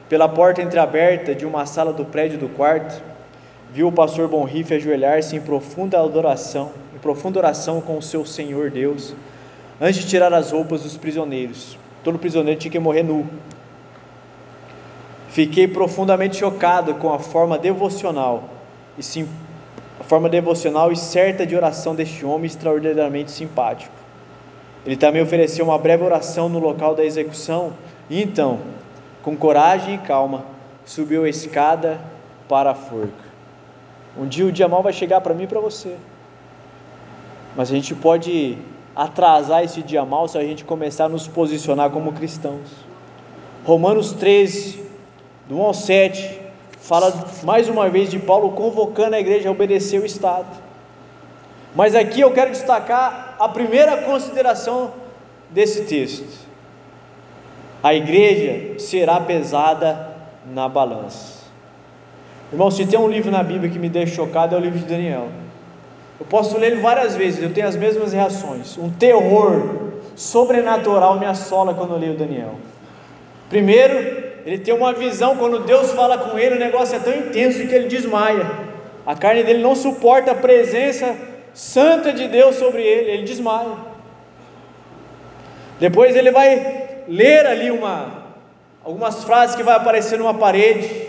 [0.08, 3.02] Pela porta entreaberta de uma sala do prédio do quarto,
[3.70, 8.70] viu o pastor Bonrife ajoelhar-se em profunda adoração, em profunda oração com o seu Senhor
[8.70, 9.14] Deus,
[9.78, 11.76] antes de tirar as roupas dos prisioneiros.
[12.02, 13.28] Todo prisioneiro tinha que morrer nu.
[15.30, 18.44] Fiquei profundamente chocado com a forma devocional
[18.98, 19.28] e sim,
[20.00, 23.94] a forma devocional e certa de oração deste homem extraordinariamente simpático.
[24.84, 27.72] Ele também ofereceu uma breve oração no local da execução
[28.08, 28.58] e então,
[29.22, 30.44] com coragem e calma,
[30.84, 32.00] subiu a escada
[32.48, 33.30] para a forca.
[34.18, 35.94] Um dia o dia mal vai chegar para mim e para você.
[37.56, 38.58] Mas a gente pode
[38.96, 42.68] atrasar esse dia mal se a gente começar a nos posicionar como cristãos.
[43.64, 44.79] Romanos 13,
[45.50, 46.40] do 1 ao 7,
[46.80, 50.46] fala mais uma vez de Paulo convocando a igreja a obedecer o Estado.
[51.76, 54.92] Mas aqui eu quero destacar a primeira consideração
[55.50, 56.48] desse texto
[57.82, 60.14] a igreja será pesada
[60.46, 61.40] na balança.
[62.52, 64.84] Irmão, se tem um livro na Bíblia que me deixa chocado, é o livro de
[64.84, 65.28] Daniel.
[66.18, 68.76] Eu posso ler ele várias vezes, eu tenho as mesmas reações.
[68.76, 72.56] Um terror sobrenatural me assola quando eu leio Daniel.
[73.48, 77.66] Primeiro, ele tem uma visão, quando Deus fala com ele, o negócio é tão intenso
[77.66, 78.50] que ele desmaia.
[79.04, 81.14] A carne dele não suporta a presença
[81.52, 83.90] santa de Deus sobre ele, ele desmaia.
[85.78, 88.24] Depois ele vai ler ali uma,
[88.84, 91.08] algumas frases que vai aparecer numa parede.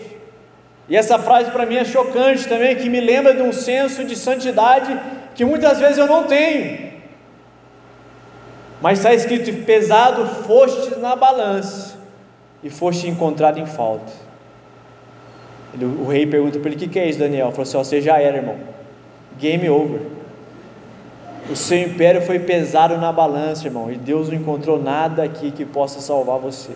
[0.90, 4.16] E essa frase para mim é chocante também, que me lembra de um senso de
[4.16, 5.00] santidade
[5.36, 6.92] que muitas vezes eu não tenho.
[8.82, 12.01] Mas está escrito: pesado foste na balança
[12.64, 14.12] e foste encontrado em falta.
[15.74, 17.48] Ele, o rei pergunta para ele: o que, que é isso, Daniel?
[17.48, 18.58] Ele falou assim: ó, você já era, irmão.
[19.40, 20.02] Game over.
[21.50, 25.66] O seu império foi pesado na balança, irmão, e Deus não encontrou nada aqui que
[25.66, 26.72] possa salvar você.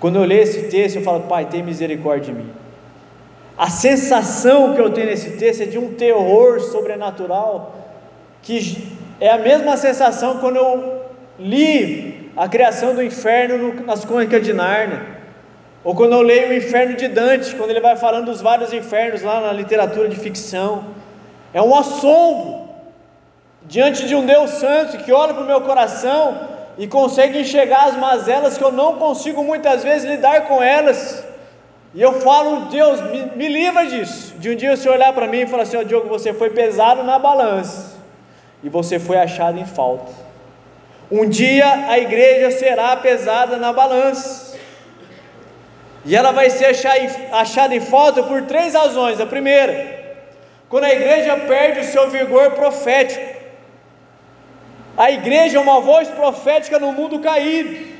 [0.00, 2.50] Quando eu leio esse texto, eu falo, Pai, tem misericórdia de mim.
[3.56, 7.74] A sensação que eu tenho nesse texto é de um terror sobrenatural,
[8.40, 8.88] que
[9.20, 11.02] é a mesma sensação quando eu
[11.38, 15.22] li a criação do inferno nas crônicas de Nárnia,
[15.84, 19.22] ou quando eu leio o inferno de Dante, quando ele vai falando dos vários infernos
[19.22, 20.84] lá na literatura de ficção.
[21.52, 22.68] É um assombro
[23.62, 26.38] diante de um Deus Santo que olha para o meu coração
[26.78, 31.24] e consegue enxergar as mazelas que eu não consigo muitas vezes lidar com elas.
[31.94, 34.34] E eu falo, Deus, me, me livra disso.
[34.38, 36.50] De um dia você olhar para mim e falar assim: Ó oh, Diogo, você foi
[36.50, 37.96] pesado na balança
[38.62, 40.31] e você foi achado em falta.
[41.10, 44.58] Um dia a igreja será pesada na balança.
[46.04, 46.74] E ela vai ser
[47.30, 49.20] achada em falta por três razões.
[49.20, 50.02] A primeira,
[50.68, 53.42] quando a igreja perde o seu vigor profético.
[54.96, 57.92] A igreja é uma voz profética no mundo caído.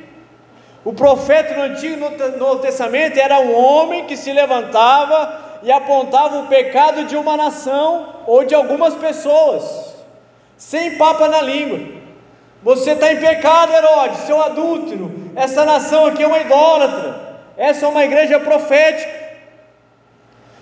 [0.85, 6.41] O profeta no Antigo no Novo Testamento era um homem que se levantava e apontava
[6.41, 9.95] o pecado de uma nação ou de algumas pessoas,
[10.57, 12.02] sem papa na língua.
[12.63, 15.11] Você está em pecado, Herodes, seu adúltero.
[15.35, 17.39] Essa nação aqui é uma idólatra.
[17.57, 19.23] Essa é uma igreja profética.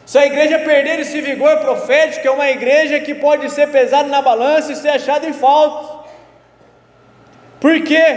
[0.06, 4.22] Se a igreja perder esse vigor profético, é uma igreja que pode ser pesada na
[4.22, 6.08] balança e ser achada em falta.
[7.60, 8.16] Por quê?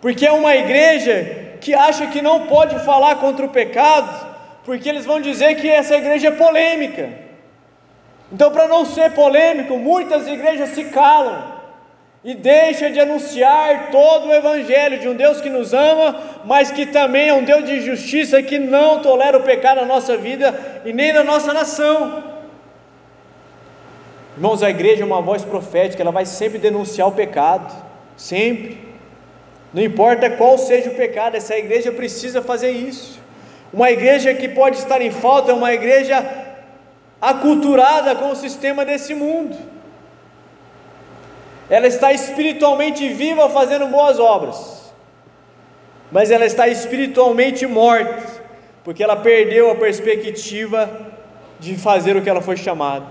[0.00, 4.28] Porque é uma igreja que acha que não pode falar contra o pecado,
[4.64, 7.10] porque eles vão dizer que essa igreja é polêmica.
[8.32, 11.49] Então, para não ser polêmico, muitas igrejas se calam
[12.22, 16.84] e deixam de anunciar todo o evangelho de um Deus que nos ama, mas que
[16.84, 20.92] também é um Deus de justiça que não tolera o pecado na nossa vida e
[20.92, 22.22] nem na nossa nação.
[24.36, 28.78] Irmãos, a igreja é uma voz profética, ela vai sempre denunciar o pecado sempre.
[29.72, 33.18] Não importa qual seja o pecado, essa igreja precisa fazer isso.
[33.72, 36.24] Uma igreja que pode estar em falta é uma igreja
[37.20, 39.56] aculturada com o sistema desse mundo.
[41.70, 44.92] Ela está espiritualmente viva fazendo boas obras,
[46.10, 48.26] mas ela está espiritualmente morta,
[48.82, 50.90] porque ela perdeu a perspectiva
[51.60, 53.06] de fazer o que ela foi chamada.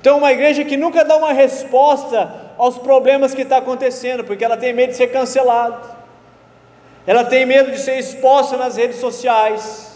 [0.00, 4.56] Então, uma igreja que nunca dá uma resposta aos problemas que está acontecendo, porque ela
[4.56, 5.80] tem medo de ser cancelada,
[7.06, 9.93] ela tem medo de ser exposta nas redes sociais,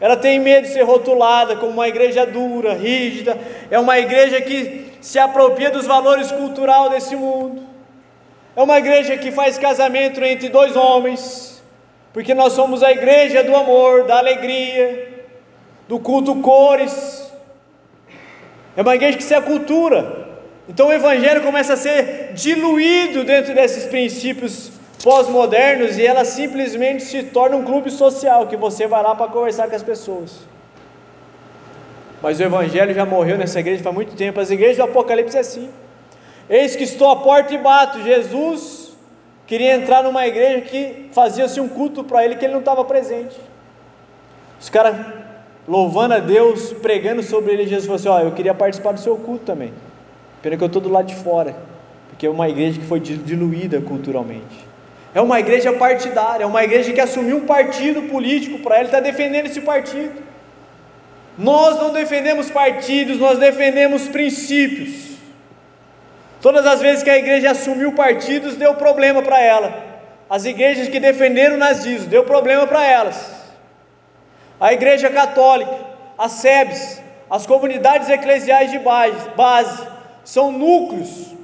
[0.00, 3.38] ela tem medo de ser rotulada como uma igreja dura, rígida,
[3.70, 7.62] é uma igreja que se apropria dos valores culturais desse mundo,
[8.54, 11.62] é uma igreja que faz casamento entre dois homens,
[12.12, 15.24] porque nós somos a igreja do amor, da alegria,
[15.88, 17.32] do culto cores,
[18.76, 20.26] é uma igreja que se acultura,
[20.68, 24.75] então o evangelho começa a ser diluído dentro desses princípios
[25.06, 29.68] pós-modernos e ela simplesmente se torna um clube social que você vai lá para conversar
[29.68, 30.40] com as pessoas.
[32.20, 34.40] Mas o evangelho já morreu nessa igreja faz muito tempo.
[34.40, 35.70] As igrejas do Apocalipse é assim.
[36.50, 38.02] Eis que estou à porta e bato.
[38.02, 38.96] Jesus
[39.46, 43.36] queria entrar numa igreja que fazia-se um culto para ele que ele não estava presente.
[44.60, 44.96] Os caras
[45.68, 49.16] louvando a Deus, pregando sobre ele, Jesus falou assim: Ó, eu queria participar do seu
[49.16, 49.72] culto também.
[50.42, 51.54] Pena que eu estou do lado de fora,
[52.08, 54.65] porque é uma igreja que foi diluída culturalmente.
[55.16, 59.00] É uma igreja partidária, é uma igreja que assumiu um partido político para ela, está
[59.00, 60.22] defendendo esse partido.
[61.38, 65.16] Nós não defendemos partidos, nós defendemos princípios.
[66.42, 69.72] Todas as vezes que a igreja assumiu partidos, deu problema para ela.
[70.28, 73.18] As igrejas que defenderam o nazismo, deu problema para elas.
[74.60, 75.78] A igreja católica,
[76.18, 79.82] as SEBs, as comunidades eclesiais de base, base
[80.22, 81.34] são núcleos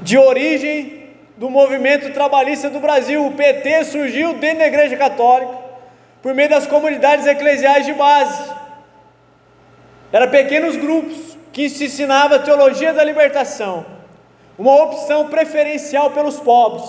[0.00, 1.03] de origem
[1.36, 3.26] do movimento trabalhista do Brasil.
[3.26, 5.52] O PT surgiu dentro da Igreja Católica
[6.22, 8.52] por meio das comunidades eclesiais de base.
[10.12, 13.84] Eram pequenos grupos que se ensinava a teologia da libertação,
[14.58, 16.88] uma opção preferencial pelos pobres.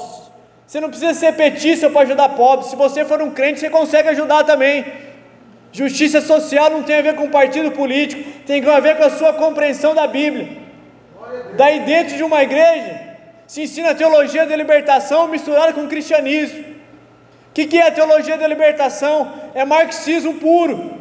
[0.66, 2.70] Você não precisa ser petista para ajudar pobres.
[2.70, 4.86] Se você for um crente, você consegue ajudar também.
[5.72, 9.34] Justiça social não tem a ver com partido político, tem a ver com a sua
[9.34, 10.64] compreensão da Bíblia.
[11.58, 13.15] Daí dentro de uma igreja
[13.48, 16.62] se ensina a teologia da libertação misturada com o cristianismo.
[16.62, 19.32] O que, que é a teologia da libertação?
[19.54, 20.96] É marxismo puro.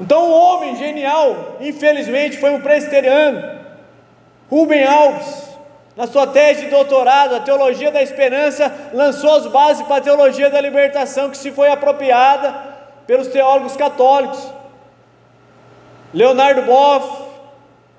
[0.00, 3.60] Então o homem genial, infelizmente, foi um presbiteriano.
[4.48, 5.50] Rubem Alves,
[5.94, 10.48] na sua tese de doutorado, a teologia da esperança, lançou as bases para a teologia
[10.48, 12.54] da libertação, que se foi apropriada
[13.06, 14.40] pelos teólogos católicos.
[16.14, 17.24] Leonardo Boff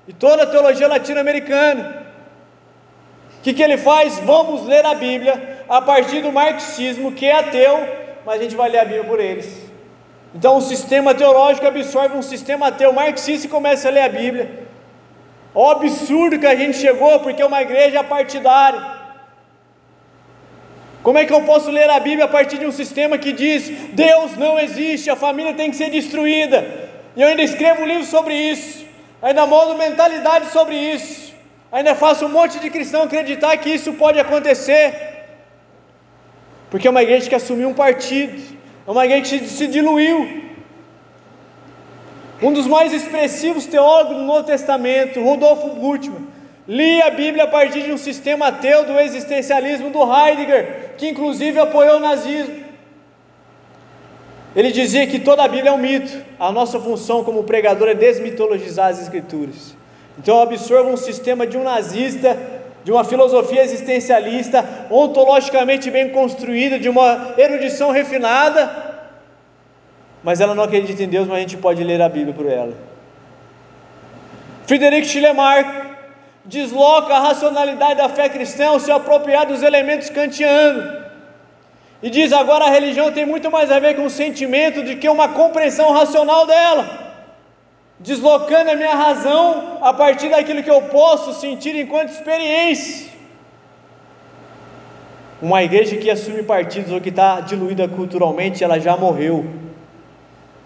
[0.08, 2.01] e toda a teologia latino-americana.
[3.42, 4.20] O que, que ele faz?
[4.20, 7.76] Vamos ler a Bíblia a partir do marxismo, que é ateu,
[8.24, 9.68] mas a gente vai ler a Bíblia por eles.
[10.32, 14.48] Então, o sistema teológico absorve um sistema ateu marxista e começa a ler a Bíblia.
[15.52, 18.80] O absurdo que a gente chegou, porque é uma igreja partidária.
[21.02, 23.68] Como é que eu posso ler a Bíblia a partir de um sistema que diz
[23.92, 26.64] Deus não existe, a família tem que ser destruída?
[27.16, 28.86] E eu ainda escrevo um livro sobre isso,
[29.20, 31.31] ainda moldo mentalidade sobre isso,
[31.72, 34.94] ainda faço um monte de cristão acreditar que isso pode acontecer,
[36.70, 38.40] porque é uma igreja que assumiu um partido,
[38.86, 40.42] é uma igreja que se diluiu,
[42.42, 46.26] um dos mais expressivos teólogos do Novo Testamento, Rudolfo Bultmann,
[46.68, 51.58] lia a Bíblia a partir de um sistema ateu do existencialismo do Heidegger, que inclusive
[51.58, 52.62] apoiou o nazismo.
[54.54, 57.94] Ele dizia que toda a Bíblia é um mito, a nossa função como pregador é
[57.94, 59.81] desmitologizar as Escrituras.
[60.18, 62.38] Então eu absorvo um sistema de um nazista,
[62.84, 68.92] de uma filosofia existencialista, ontologicamente bem construída, de uma erudição refinada,
[70.22, 72.74] mas ela não acredita em Deus, mas a gente pode ler a Bíblia por ela.
[74.66, 75.92] Friedrich Schleiermacher
[76.44, 81.02] desloca a racionalidade da fé cristã ao se apropriar dos elementos kantianos.
[82.02, 85.08] E diz agora a religião tem muito mais a ver com o sentimento do que
[85.08, 87.11] uma compreensão racional dela.
[88.02, 93.12] Deslocando a minha razão a partir daquilo que eu posso sentir enquanto experiência.
[95.40, 99.44] Uma igreja que assume partidos ou que está diluída culturalmente, ela já morreu.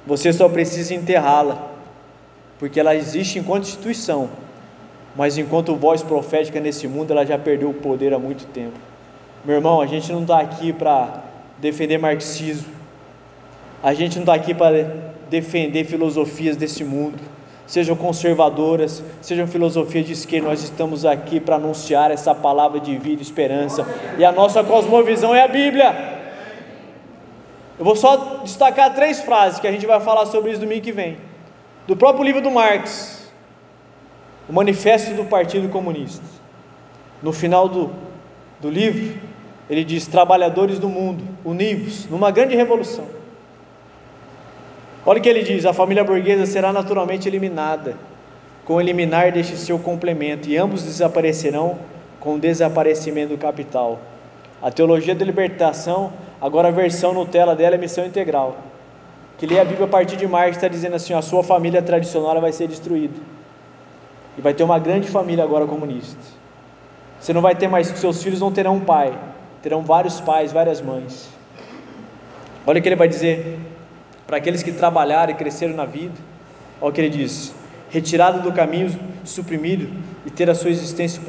[0.07, 1.70] Você só precisa enterrá-la,
[2.59, 4.31] porque ela existe enquanto instituição,
[5.16, 8.79] mas enquanto voz profética nesse mundo, ela já perdeu o poder há muito tempo.
[9.44, 11.22] Meu irmão, a gente não está aqui para
[11.59, 12.72] defender marxismo,
[13.83, 17.19] a gente não está aqui para defender filosofias desse mundo,
[17.67, 23.21] sejam conservadoras, sejam filosofias de esquerda, nós estamos aqui para anunciar essa palavra de vida
[23.21, 23.87] e esperança,
[24.19, 26.17] e a nossa cosmovisão é a Bíblia.
[27.79, 30.93] Eu vou só destacar três frases que a gente vai falar sobre isso domingo que
[30.93, 31.19] vem.
[31.87, 33.31] Do próprio livro do Marx,
[34.49, 36.25] o Manifesto do Partido Comunista.
[37.23, 37.91] No final do,
[38.61, 39.19] do livro,
[39.69, 43.15] ele diz: Trabalhadores do mundo, univos numa grande revolução.
[45.07, 47.97] Olha o que ele diz: a família burguesa será naturalmente eliminada,
[48.64, 51.79] com eliminar deste seu complemento, e ambos desaparecerão
[52.21, 54.01] com o desaparecimento do capital.
[54.61, 58.57] A teologia da libertação Agora a versão Nutella dela é missão integral.
[59.38, 62.40] Que lê a Bíblia a partir de Marx está dizendo assim: a sua família tradicional
[62.40, 63.19] vai ser destruída.
[64.37, 66.21] E vai ter uma grande família agora comunista.
[67.19, 69.19] Você não vai ter mais, seus filhos não terão um pai,
[69.62, 71.29] terão vários pais, várias mães.
[72.66, 73.59] Olha o que ele vai dizer
[74.27, 76.15] para aqueles que trabalharam e cresceram na vida.
[76.81, 77.55] Olha o que ele diz:
[77.91, 78.91] retirado do caminho,
[79.25, 79.89] suprimido
[80.25, 81.21] e ter a sua existência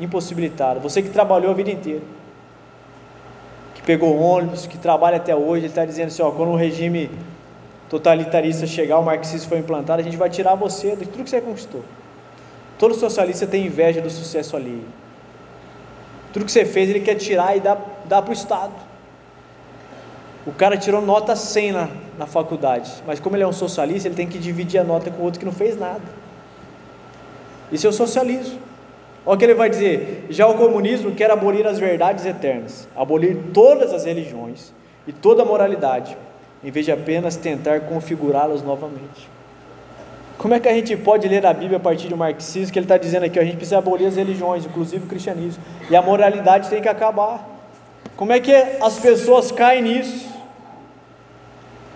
[0.00, 0.80] impossibilitada.
[0.80, 2.02] Você que trabalhou a vida inteira
[3.86, 7.08] pegou ônibus, que trabalha até hoje, ele está dizendo assim: ó, quando o regime
[7.88, 11.40] totalitarista chegar, o marxismo foi implantado, a gente vai tirar você de tudo que você
[11.40, 11.84] conquistou.
[12.76, 14.84] Todo socialista tem inveja do sucesso alheio.
[16.32, 17.76] Tudo que você fez, ele quer tirar e dar
[18.20, 18.74] para o Estado.
[20.46, 24.14] O cara tirou nota 100 na, na faculdade, mas como ele é um socialista, ele
[24.14, 26.02] tem que dividir a nota com outro que não fez nada.
[27.72, 28.60] Isso é o socialismo.
[29.24, 33.36] Olha o que ele vai dizer: já o comunismo quer abolir as verdades eternas, abolir
[33.52, 34.72] todas as religiões
[35.04, 36.16] e toda a moralidade,
[36.62, 39.28] em vez de apenas tentar configurá-las novamente.
[40.38, 42.84] Como é que a gente pode ler a Bíblia a partir do marxismo, que ele
[42.84, 46.68] está dizendo aqui, a gente precisa abolir as religiões, inclusive o cristianismo, e a moralidade
[46.68, 47.44] tem que acabar.
[48.16, 50.35] Como é que as pessoas caem nisso?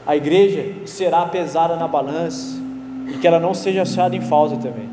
[0.06, 2.58] A igreja será pesada na balança
[3.08, 4.88] e que ela não seja achada em falta também.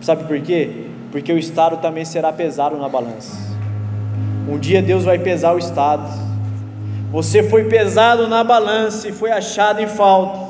[0.00, 0.86] Sabe por quê?
[1.16, 3.34] porque o Estado também será pesado na balança.
[4.46, 6.06] Um dia Deus vai pesar o Estado.
[7.10, 10.46] Você foi pesado na balança e foi achado em falta.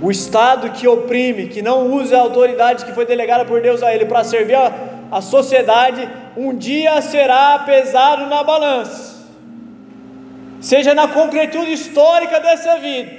[0.00, 3.94] O Estado que oprime, que não usa a autoridade que foi delegada por Deus a
[3.94, 4.72] ele para servir a,
[5.10, 9.15] a sociedade, um dia será pesado na balança.
[10.66, 13.12] Seja na concretude histórica dessa vida,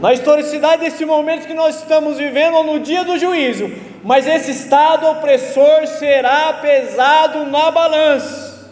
[0.00, 3.68] na historicidade desse momento que nós estamos vivendo, ou no dia do juízo,
[4.04, 8.70] mas esse estado opressor será pesado na balança.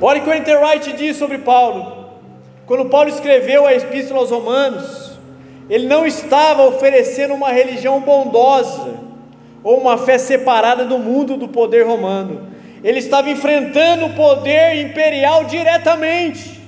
[0.00, 2.06] Olha o que o Enter Wright diz sobre Paulo.
[2.64, 5.18] Quando Paulo escreveu a Epístola aos Romanos,
[5.68, 8.94] ele não estava oferecendo uma religião bondosa
[9.64, 12.54] ou uma fé separada do mundo do poder romano.
[12.86, 16.60] Ele estava enfrentando o poder imperial diretamente.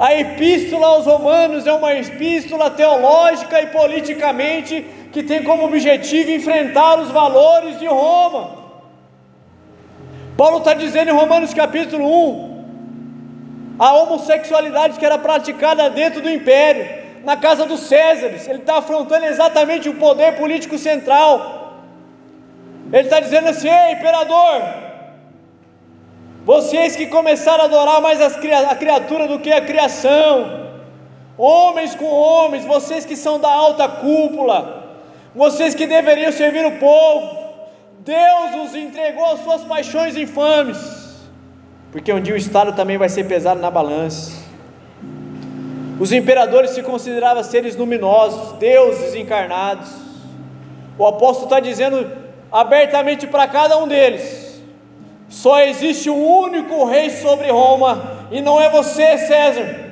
[0.00, 6.98] A epístola aos Romanos é uma epístola teológica e politicamente que tem como objetivo enfrentar
[6.98, 8.56] os valores de Roma.
[10.34, 16.88] Paulo está dizendo em Romanos capítulo 1: a homossexualidade que era praticada dentro do império,
[17.22, 21.84] na casa dos Césares, ele está afrontando exatamente o poder político central.
[22.90, 24.85] Ele está dizendo assim: Ei, imperador,
[26.46, 30.68] vocês que começaram a adorar mais a criatura do que a criação,
[31.36, 34.60] homens com homens, vocês que são da alta cúpula,
[35.34, 37.36] vocês que deveriam servir o povo,
[37.98, 40.78] Deus os entregou às suas paixões infames,
[41.90, 44.30] porque um dia o Estado também vai ser pesado na balança.
[45.98, 49.90] Os imperadores se consideravam seres luminosos, deuses encarnados.
[50.96, 52.08] O apóstolo está dizendo
[52.52, 54.45] abertamente para cada um deles:
[55.28, 59.86] só existe um único rei sobre Roma, e não é você, César.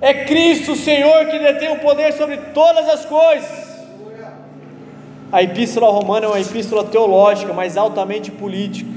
[0.00, 3.72] É Cristo, Senhor, que detém o poder sobre todas as coisas.
[5.30, 8.90] A epístola romana é uma epístola teológica, mas altamente política.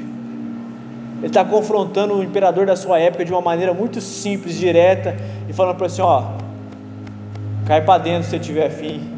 [1.20, 5.16] Ele está confrontando o imperador da sua época de uma maneira muito simples, direta,
[5.48, 6.24] e falando para ele assim: ó,
[7.66, 9.10] cai para dentro se tiver fim.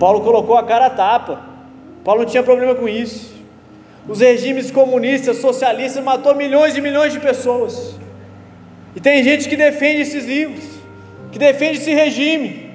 [0.00, 1.40] Paulo colocou a cara a tapa.
[2.02, 3.37] Paulo não tinha problema com isso.
[4.08, 7.94] Os regimes comunistas, socialistas, matou milhões e milhões de pessoas.
[8.96, 10.64] E tem gente que defende esses livros,
[11.30, 12.68] que defende esse regime.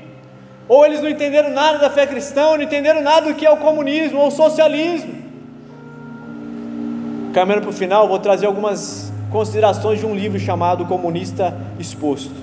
[0.67, 3.49] Ou eles não entenderam nada da fé cristã, ou não entenderam nada do que é
[3.49, 5.13] o comunismo ou o socialismo.
[7.33, 12.35] Caminhando para o final, vou trazer algumas considerações de um livro chamado Comunista Exposto.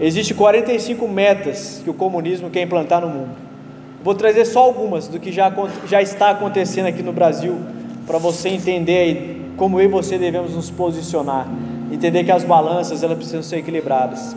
[0.00, 3.30] Existem 45 metas que o comunismo quer implantar no mundo.
[4.04, 5.52] Vou trazer só algumas do que já,
[5.88, 7.58] já está acontecendo aqui no Brasil,
[8.06, 11.48] para você entender como eu e você devemos nos posicionar.
[11.90, 14.36] Entender que as balanças elas precisam ser equilibradas.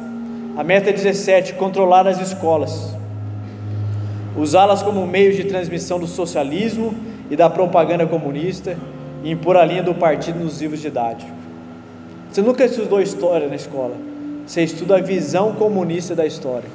[0.58, 2.96] A meta 17: controlar as escolas,
[4.36, 6.94] usá-las como meio de transmissão do socialismo
[7.30, 8.78] e da propaganda comunista
[9.24, 11.34] e impor a linha do partido nos livros didáticos.
[12.32, 13.96] Você nunca estudou história na escola,
[14.46, 16.70] você estuda a visão comunista da história.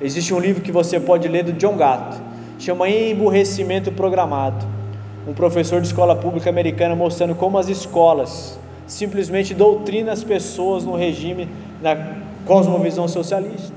[0.00, 2.16] Existe um livro que você pode ler do John Gatto,
[2.58, 4.79] chama Emburrecimento Programado.
[5.26, 10.96] Um professor de escola pública americana mostrando como as escolas simplesmente doutrinam as pessoas no
[10.96, 11.48] regime
[11.80, 11.96] da
[12.44, 13.72] cosmovisão socialista.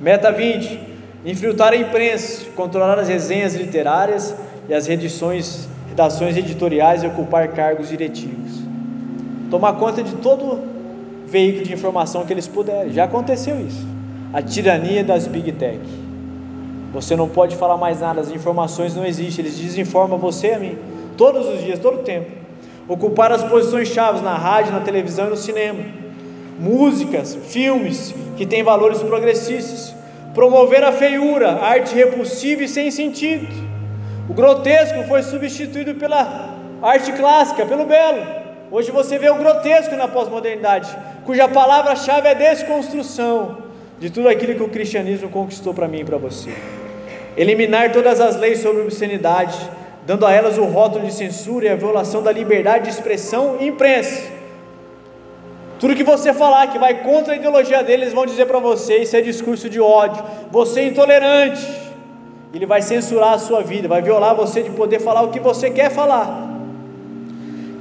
[0.00, 0.80] Meta 20:
[1.24, 4.34] infiltrar a imprensa, controlar as resenhas literárias
[4.68, 8.62] e as redições, redações editoriais e ocupar cargos diretivos.
[9.50, 10.60] Tomar conta de todo
[11.26, 12.92] veículo de informação que eles puderem.
[12.92, 13.86] Já aconteceu isso.
[14.32, 15.80] A tirania das big tech.
[16.94, 20.58] Você não pode falar mais nada, as informações não existem, eles desinformam você e a
[20.58, 20.78] mim,
[21.16, 22.30] todos os dias, todo o tempo.
[22.88, 26.04] Ocupar as posições chaves na rádio, na televisão e no cinema
[26.58, 29.94] músicas, filmes que têm valores progressistas,
[30.34, 33.46] promover a feiura, arte repulsiva e sem sentido.
[34.28, 38.24] O grotesco foi substituído pela arte clássica, pelo belo.
[38.70, 43.58] Hoje você vê o grotesco na pós-modernidade, cuja palavra-chave é desconstrução
[43.98, 46.50] de tudo aquilo que o cristianismo conquistou para mim e para você.
[47.36, 49.58] Eliminar todas as leis sobre obscenidade,
[50.06, 53.66] dando a elas o rótulo de censura e a violação da liberdade de expressão e
[53.66, 54.34] imprensa
[55.84, 59.14] tudo que você falar que vai contra a ideologia deles, vão dizer para você: isso
[59.16, 61.62] é discurso de ódio, você é intolerante.
[62.54, 65.70] Ele vai censurar a sua vida, vai violar você de poder falar o que você
[65.70, 66.48] quer falar.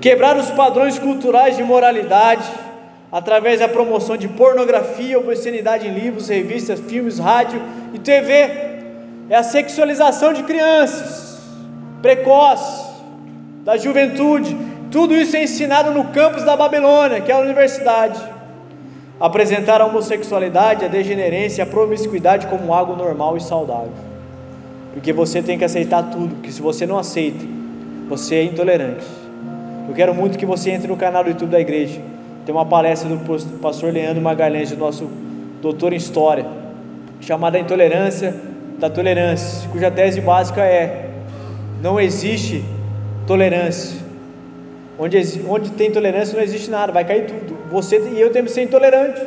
[0.02, 2.44] Quebrar os padrões culturais de moralidade,
[3.10, 7.62] através da promoção de pornografia, obscenidade em livros, revistas, filmes, rádio
[7.94, 8.73] e TV.
[9.30, 11.40] É a sexualização de crianças,
[12.02, 12.84] precoce,
[13.64, 14.56] da juventude,
[14.92, 18.20] tudo isso é ensinado no campus da Babilônia, que é a universidade.
[19.20, 23.94] Apresentar a homossexualidade, a degenerência, a promiscuidade como algo normal e saudável.
[24.94, 27.46] Porque você tem que aceitar tudo, porque se você não aceita,
[28.10, 29.06] você é intolerante.
[29.88, 32.02] Eu quero muito que você entre no canal do YouTube da igreja.
[32.46, 35.10] Tem uma palestra do pastor Leandro Magalhães, nosso
[35.62, 36.46] doutor em história,
[37.22, 41.10] chamada Intolerância da Tolerância, cuja tese básica é:
[41.82, 42.64] não existe
[43.26, 44.04] tolerância,
[44.98, 45.18] Onde,
[45.50, 47.58] onde tem intolerância não existe nada, vai cair tudo.
[47.72, 49.22] Você e eu temos que ser intolerante.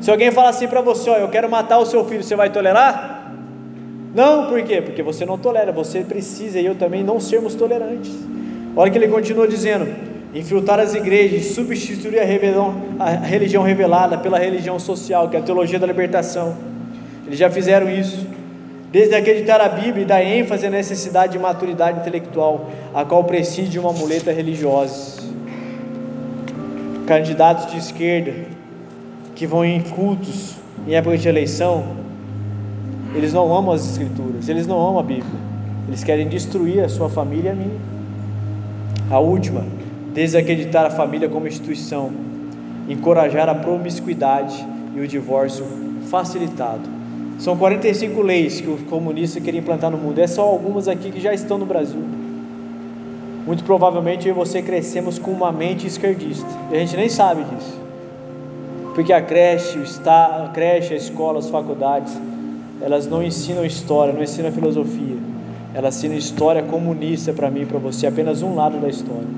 [0.00, 2.50] Se alguém falar assim para você, ó, eu quero matar o seu filho, você vai
[2.50, 3.32] tolerar?
[4.14, 4.82] Não, por quê?
[4.82, 8.12] Porque você não tolera, você precisa e eu também não sermos tolerantes.
[8.76, 9.88] Olha que ele continua dizendo:
[10.34, 15.78] infiltrar as igrejas, substituir a, a religião revelada pela religião social, que é a teologia
[15.78, 16.67] da libertação
[17.28, 18.26] Eles já fizeram isso.
[18.90, 23.68] Desde acreditar a Bíblia e dar ênfase à necessidade de maturidade intelectual, a qual precisa
[23.68, 25.22] de uma muleta religiosa.
[27.06, 28.32] Candidatos de esquerda
[29.34, 30.56] que vão em cultos
[30.86, 31.84] em época de eleição,
[33.14, 35.40] eles não amam as Escrituras, eles não amam a Bíblia,
[35.86, 37.80] eles querem destruir a sua família e a minha.
[39.10, 39.66] A última,
[40.14, 42.10] desacreditar a família como instituição,
[42.88, 44.66] encorajar a promiscuidade
[44.96, 45.66] e o divórcio
[46.10, 46.97] facilitado.
[47.38, 50.18] São 45 leis que o comunista queria implantar no mundo.
[50.18, 52.00] É só algumas aqui que já estão no Brasil.
[53.46, 56.48] Muito provavelmente eu e você crescemos com uma mente esquerdista.
[56.70, 57.80] E a gente nem sabe disso.
[58.92, 62.12] Porque a creche, está, a creche, a escola, as faculdades,
[62.80, 65.16] elas não ensinam história, não ensinam filosofia.
[65.72, 69.28] Elas ensinam história comunista para mim para você, apenas um lado da história.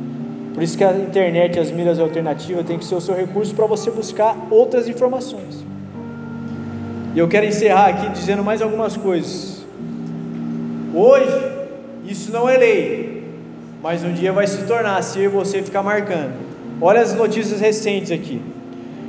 [0.54, 3.54] Por isso que a internet e as mídias alternativas têm que ser o seu recurso
[3.54, 5.69] para você buscar outras informações.
[7.14, 9.64] E eu quero encerrar aqui dizendo mais algumas coisas.
[10.94, 11.50] Hoje,
[12.06, 13.24] isso não é lei,
[13.82, 16.34] mas um dia vai se tornar se você ficar marcando.
[16.80, 18.40] Olha as notícias recentes aqui.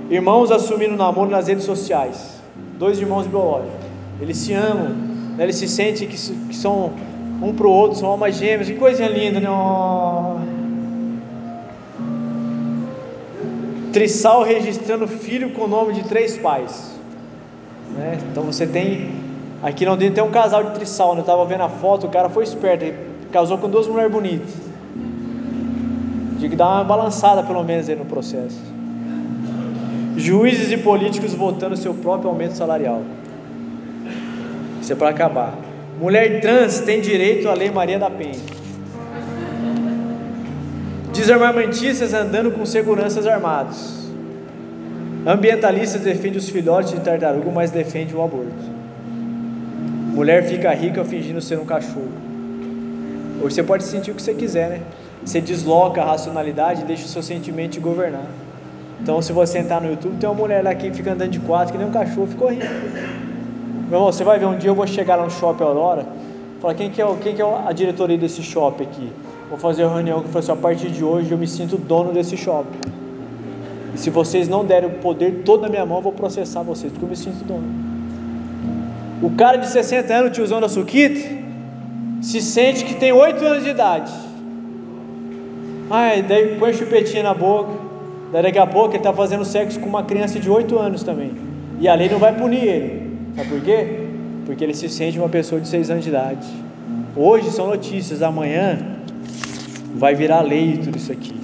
[0.09, 2.41] Irmãos assumindo namoro nas redes sociais.
[2.77, 3.73] Dois irmãos biológicos.
[4.19, 4.89] Eles se amam,
[5.37, 5.43] né?
[5.43, 6.91] eles se sentem que, que são
[7.41, 8.67] um para o outro, são almas gêmeas.
[8.67, 9.49] Que coisa linda, né?
[9.49, 10.39] Oh.
[13.93, 17.00] Trissal registrando filho com o nome de três pais.
[17.95, 18.19] Né?
[18.31, 19.11] Então você tem.
[19.61, 21.19] Aqui não tem, um casal de trissal, né?
[21.19, 22.97] Eu estava vendo a foto, o cara foi esperto, ele
[23.31, 24.49] casou com duas mulheres bonitas.
[26.39, 28.59] Tinha que dar uma balançada pelo menos aí no processo.
[30.17, 33.03] Juízes e políticos votando seu próprio aumento salarial.
[34.81, 35.53] Isso é para acabar.
[35.99, 38.39] Mulher trans tem direito à Lei Maria da Penha.
[41.13, 44.00] Desarmamentistas andando com seguranças armados.
[45.26, 48.82] Ambientalistas defendem os filhotes de tartaruga, mas defendem o aborto.
[50.13, 52.09] Mulher fica rica fingindo ser um cachorro.
[53.41, 54.82] Você pode sentir o que você quiser, né?
[55.24, 58.26] Você desloca a racionalidade e deixa o seu sentimento te governar.
[58.99, 61.72] Então, se você entrar no YouTube, tem uma mulher lá que fica andando de quatro,
[61.72, 62.65] que nem um cachorro, ficou rico.
[63.89, 66.05] Meu irmão, você vai ver um dia eu vou chegar lá no shopping Aurora,
[66.59, 69.11] falar quem que é, quem que é a diretoria desse shopping aqui?
[69.49, 72.11] Vou fazer uma reunião que eu assim, a partir de hoje eu me sinto dono
[72.11, 73.00] desse shopping.
[73.93, 76.91] E se vocês não derem o poder todo na minha mão, eu vou processar vocês,
[76.91, 77.63] porque eu me sinto dono.
[79.21, 81.19] O cara de 60 anos, tiozão da Suquita,
[82.21, 84.11] se sente que tem 8 anos de idade.
[85.89, 87.73] Ai, daí põe chupetinha na boca.
[88.31, 91.31] Daí daqui a pouco ele está fazendo sexo com uma criança de 8 anos também.
[91.79, 93.11] E a lei não vai punir ele.
[93.35, 94.07] Sabe por quê?
[94.45, 96.47] Porque ele se sente uma pessoa de 6 anos de idade.
[97.15, 98.79] Hoje são notícias, amanhã
[99.95, 101.40] vai virar lei tudo isso aqui.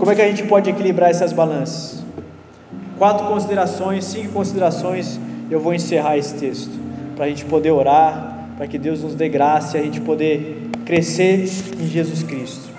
[0.00, 2.02] Como é que a gente pode equilibrar essas balanças?
[2.96, 5.20] Quatro considerações, cinco considerações,
[5.50, 6.72] eu vou encerrar esse texto,
[7.14, 10.70] para a gente poder orar, para que Deus nos dê graça e a gente poder
[10.86, 11.44] crescer
[11.78, 12.70] em Jesus Cristo.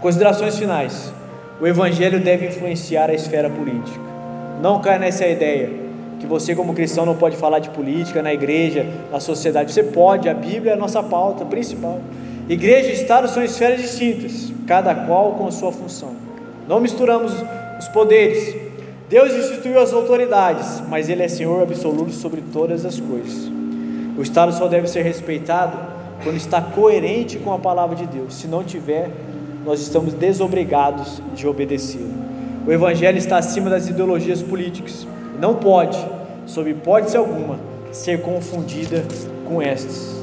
[0.00, 1.12] Considerações finais.
[1.60, 4.00] O Evangelho deve influenciar a esfera política.
[4.60, 5.70] Não caia nessa ideia
[6.18, 9.72] que você, como cristão, não pode falar de política na igreja, na sociedade.
[9.72, 12.00] Você pode, a Bíblia é a nossa pauta principal.
[12.48, 16.19] Igreja e Estado são esferas distintas, cada qual com a sua função.
[16.70, 17.32] Não misturamos
[17.80, 18.54] os poderes.
[19.08, 23.50] Deus instituiu as autoridades, mas Ele é Senhor absoluto sobre todas as coisas.
[24.16, 25.76] O Estado só deve ser respeitado
[26.22, 28.34] quando está coerente com a palavra de Deus.
[28.34, 29.10] Se não tiver,
[29.66, 32.06] nós estamos desobrigados de obedecer.
[32.64, 35.08] O Evangelho está acima das ideologias políticas.
[35.40, 35.98] Não pode,
[36.46, 37.58] sob hipótese alguma,
[37.90, 39.04] ser confundida
[39.44, 40.22] com estas.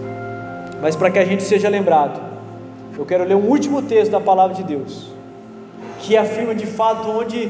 [0.81, 2.21] Mas para que a gente seja lembrado,
[2.97, 5.16] eu quero ler um último texto da palavra de Deus
[6.07, 7.49] que afirma de fato onde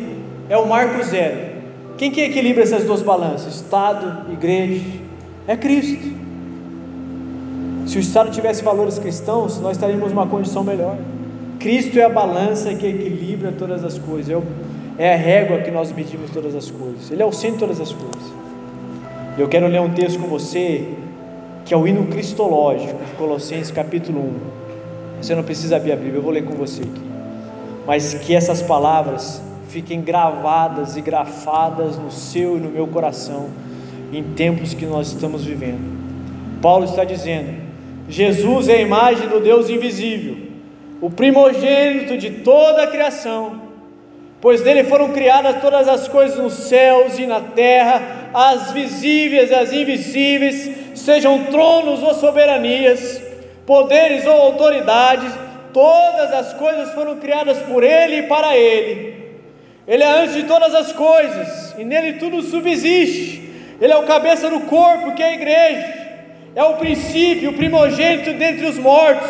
[0.50, 1.58] é o marco zero.
[1.96, 3.56] Quem que equilibra essas duas balanças?
[3.56, 4.84] Estado, igreja,
[5.48, 6.18] é Cristo.
[7.86, 10.98] Se o Estado tivesse valores cristãos, nós estaríamos numa condição melhor.
[11.60, 14.36] Cristo é a balança que equilibra todas as coisas,
[14.98, 17.60] é, é a régua que nós medimos todas as coisas, Ele é o centro de
[17.60, 18.34] todas as coisas.
[19.38, 20.88] Eu quero ler um texto com você,
[21.64, 24.34] que é o hino cristológico, de Colossenses capítulo 1.
[25.22, 27.07] Você não precisa abrir a Bíblia, eu vou ler com você aqui
[27.88, 33.50] mas que essas palavras fiquem gravadas e grafadas no seu e no meu coração
[34.12, 35.98] em tempos que nós estamos vivendo.
[36.62, 37.54] Paulo está dizendo:
[38.10, 40.38] Jesus é a imagem do Deus invisível,
[41.00, 43.62] o primogênito de toda a criação,
[44.42, 49.56] pois dele foram criadas todas as coisas nos céus e na terra, as visíveis e
[49.56, 53.22] as invisíveis, sejam tronos ou soberanias,
[53.66, 55.47] poderes ou autoridades
[55.78, 59.14] Todas as coisas foram criadas por Ele e para Ele.
[59.88, 63.48] Ele é antes de todas as coisas, e nele tudo subsiste.
[63.80, 65.94] Ele é o cabeça do corpo, que é a igreja,
[66.56, 69.30] é o princípio, o primogênito dentre os mortos,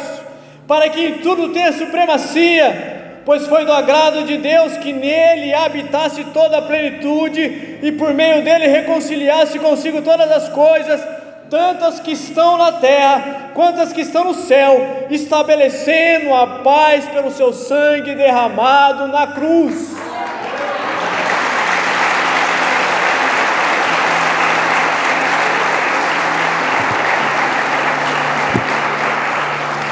[0.66, 6.24] para que em tudo tenha supremacia, pois foi do agrado de Deus que nele habitasse
[6.34, 11.06] toda a plenitude e por meio dele reconciliasse consigo todas as coisas,
[11.50, 17.06] tanto as que estão na terra quanto as que estão no céu, estabelecendo a paz
[17.08, 19.96] pelo seu sangue derramado na cruz.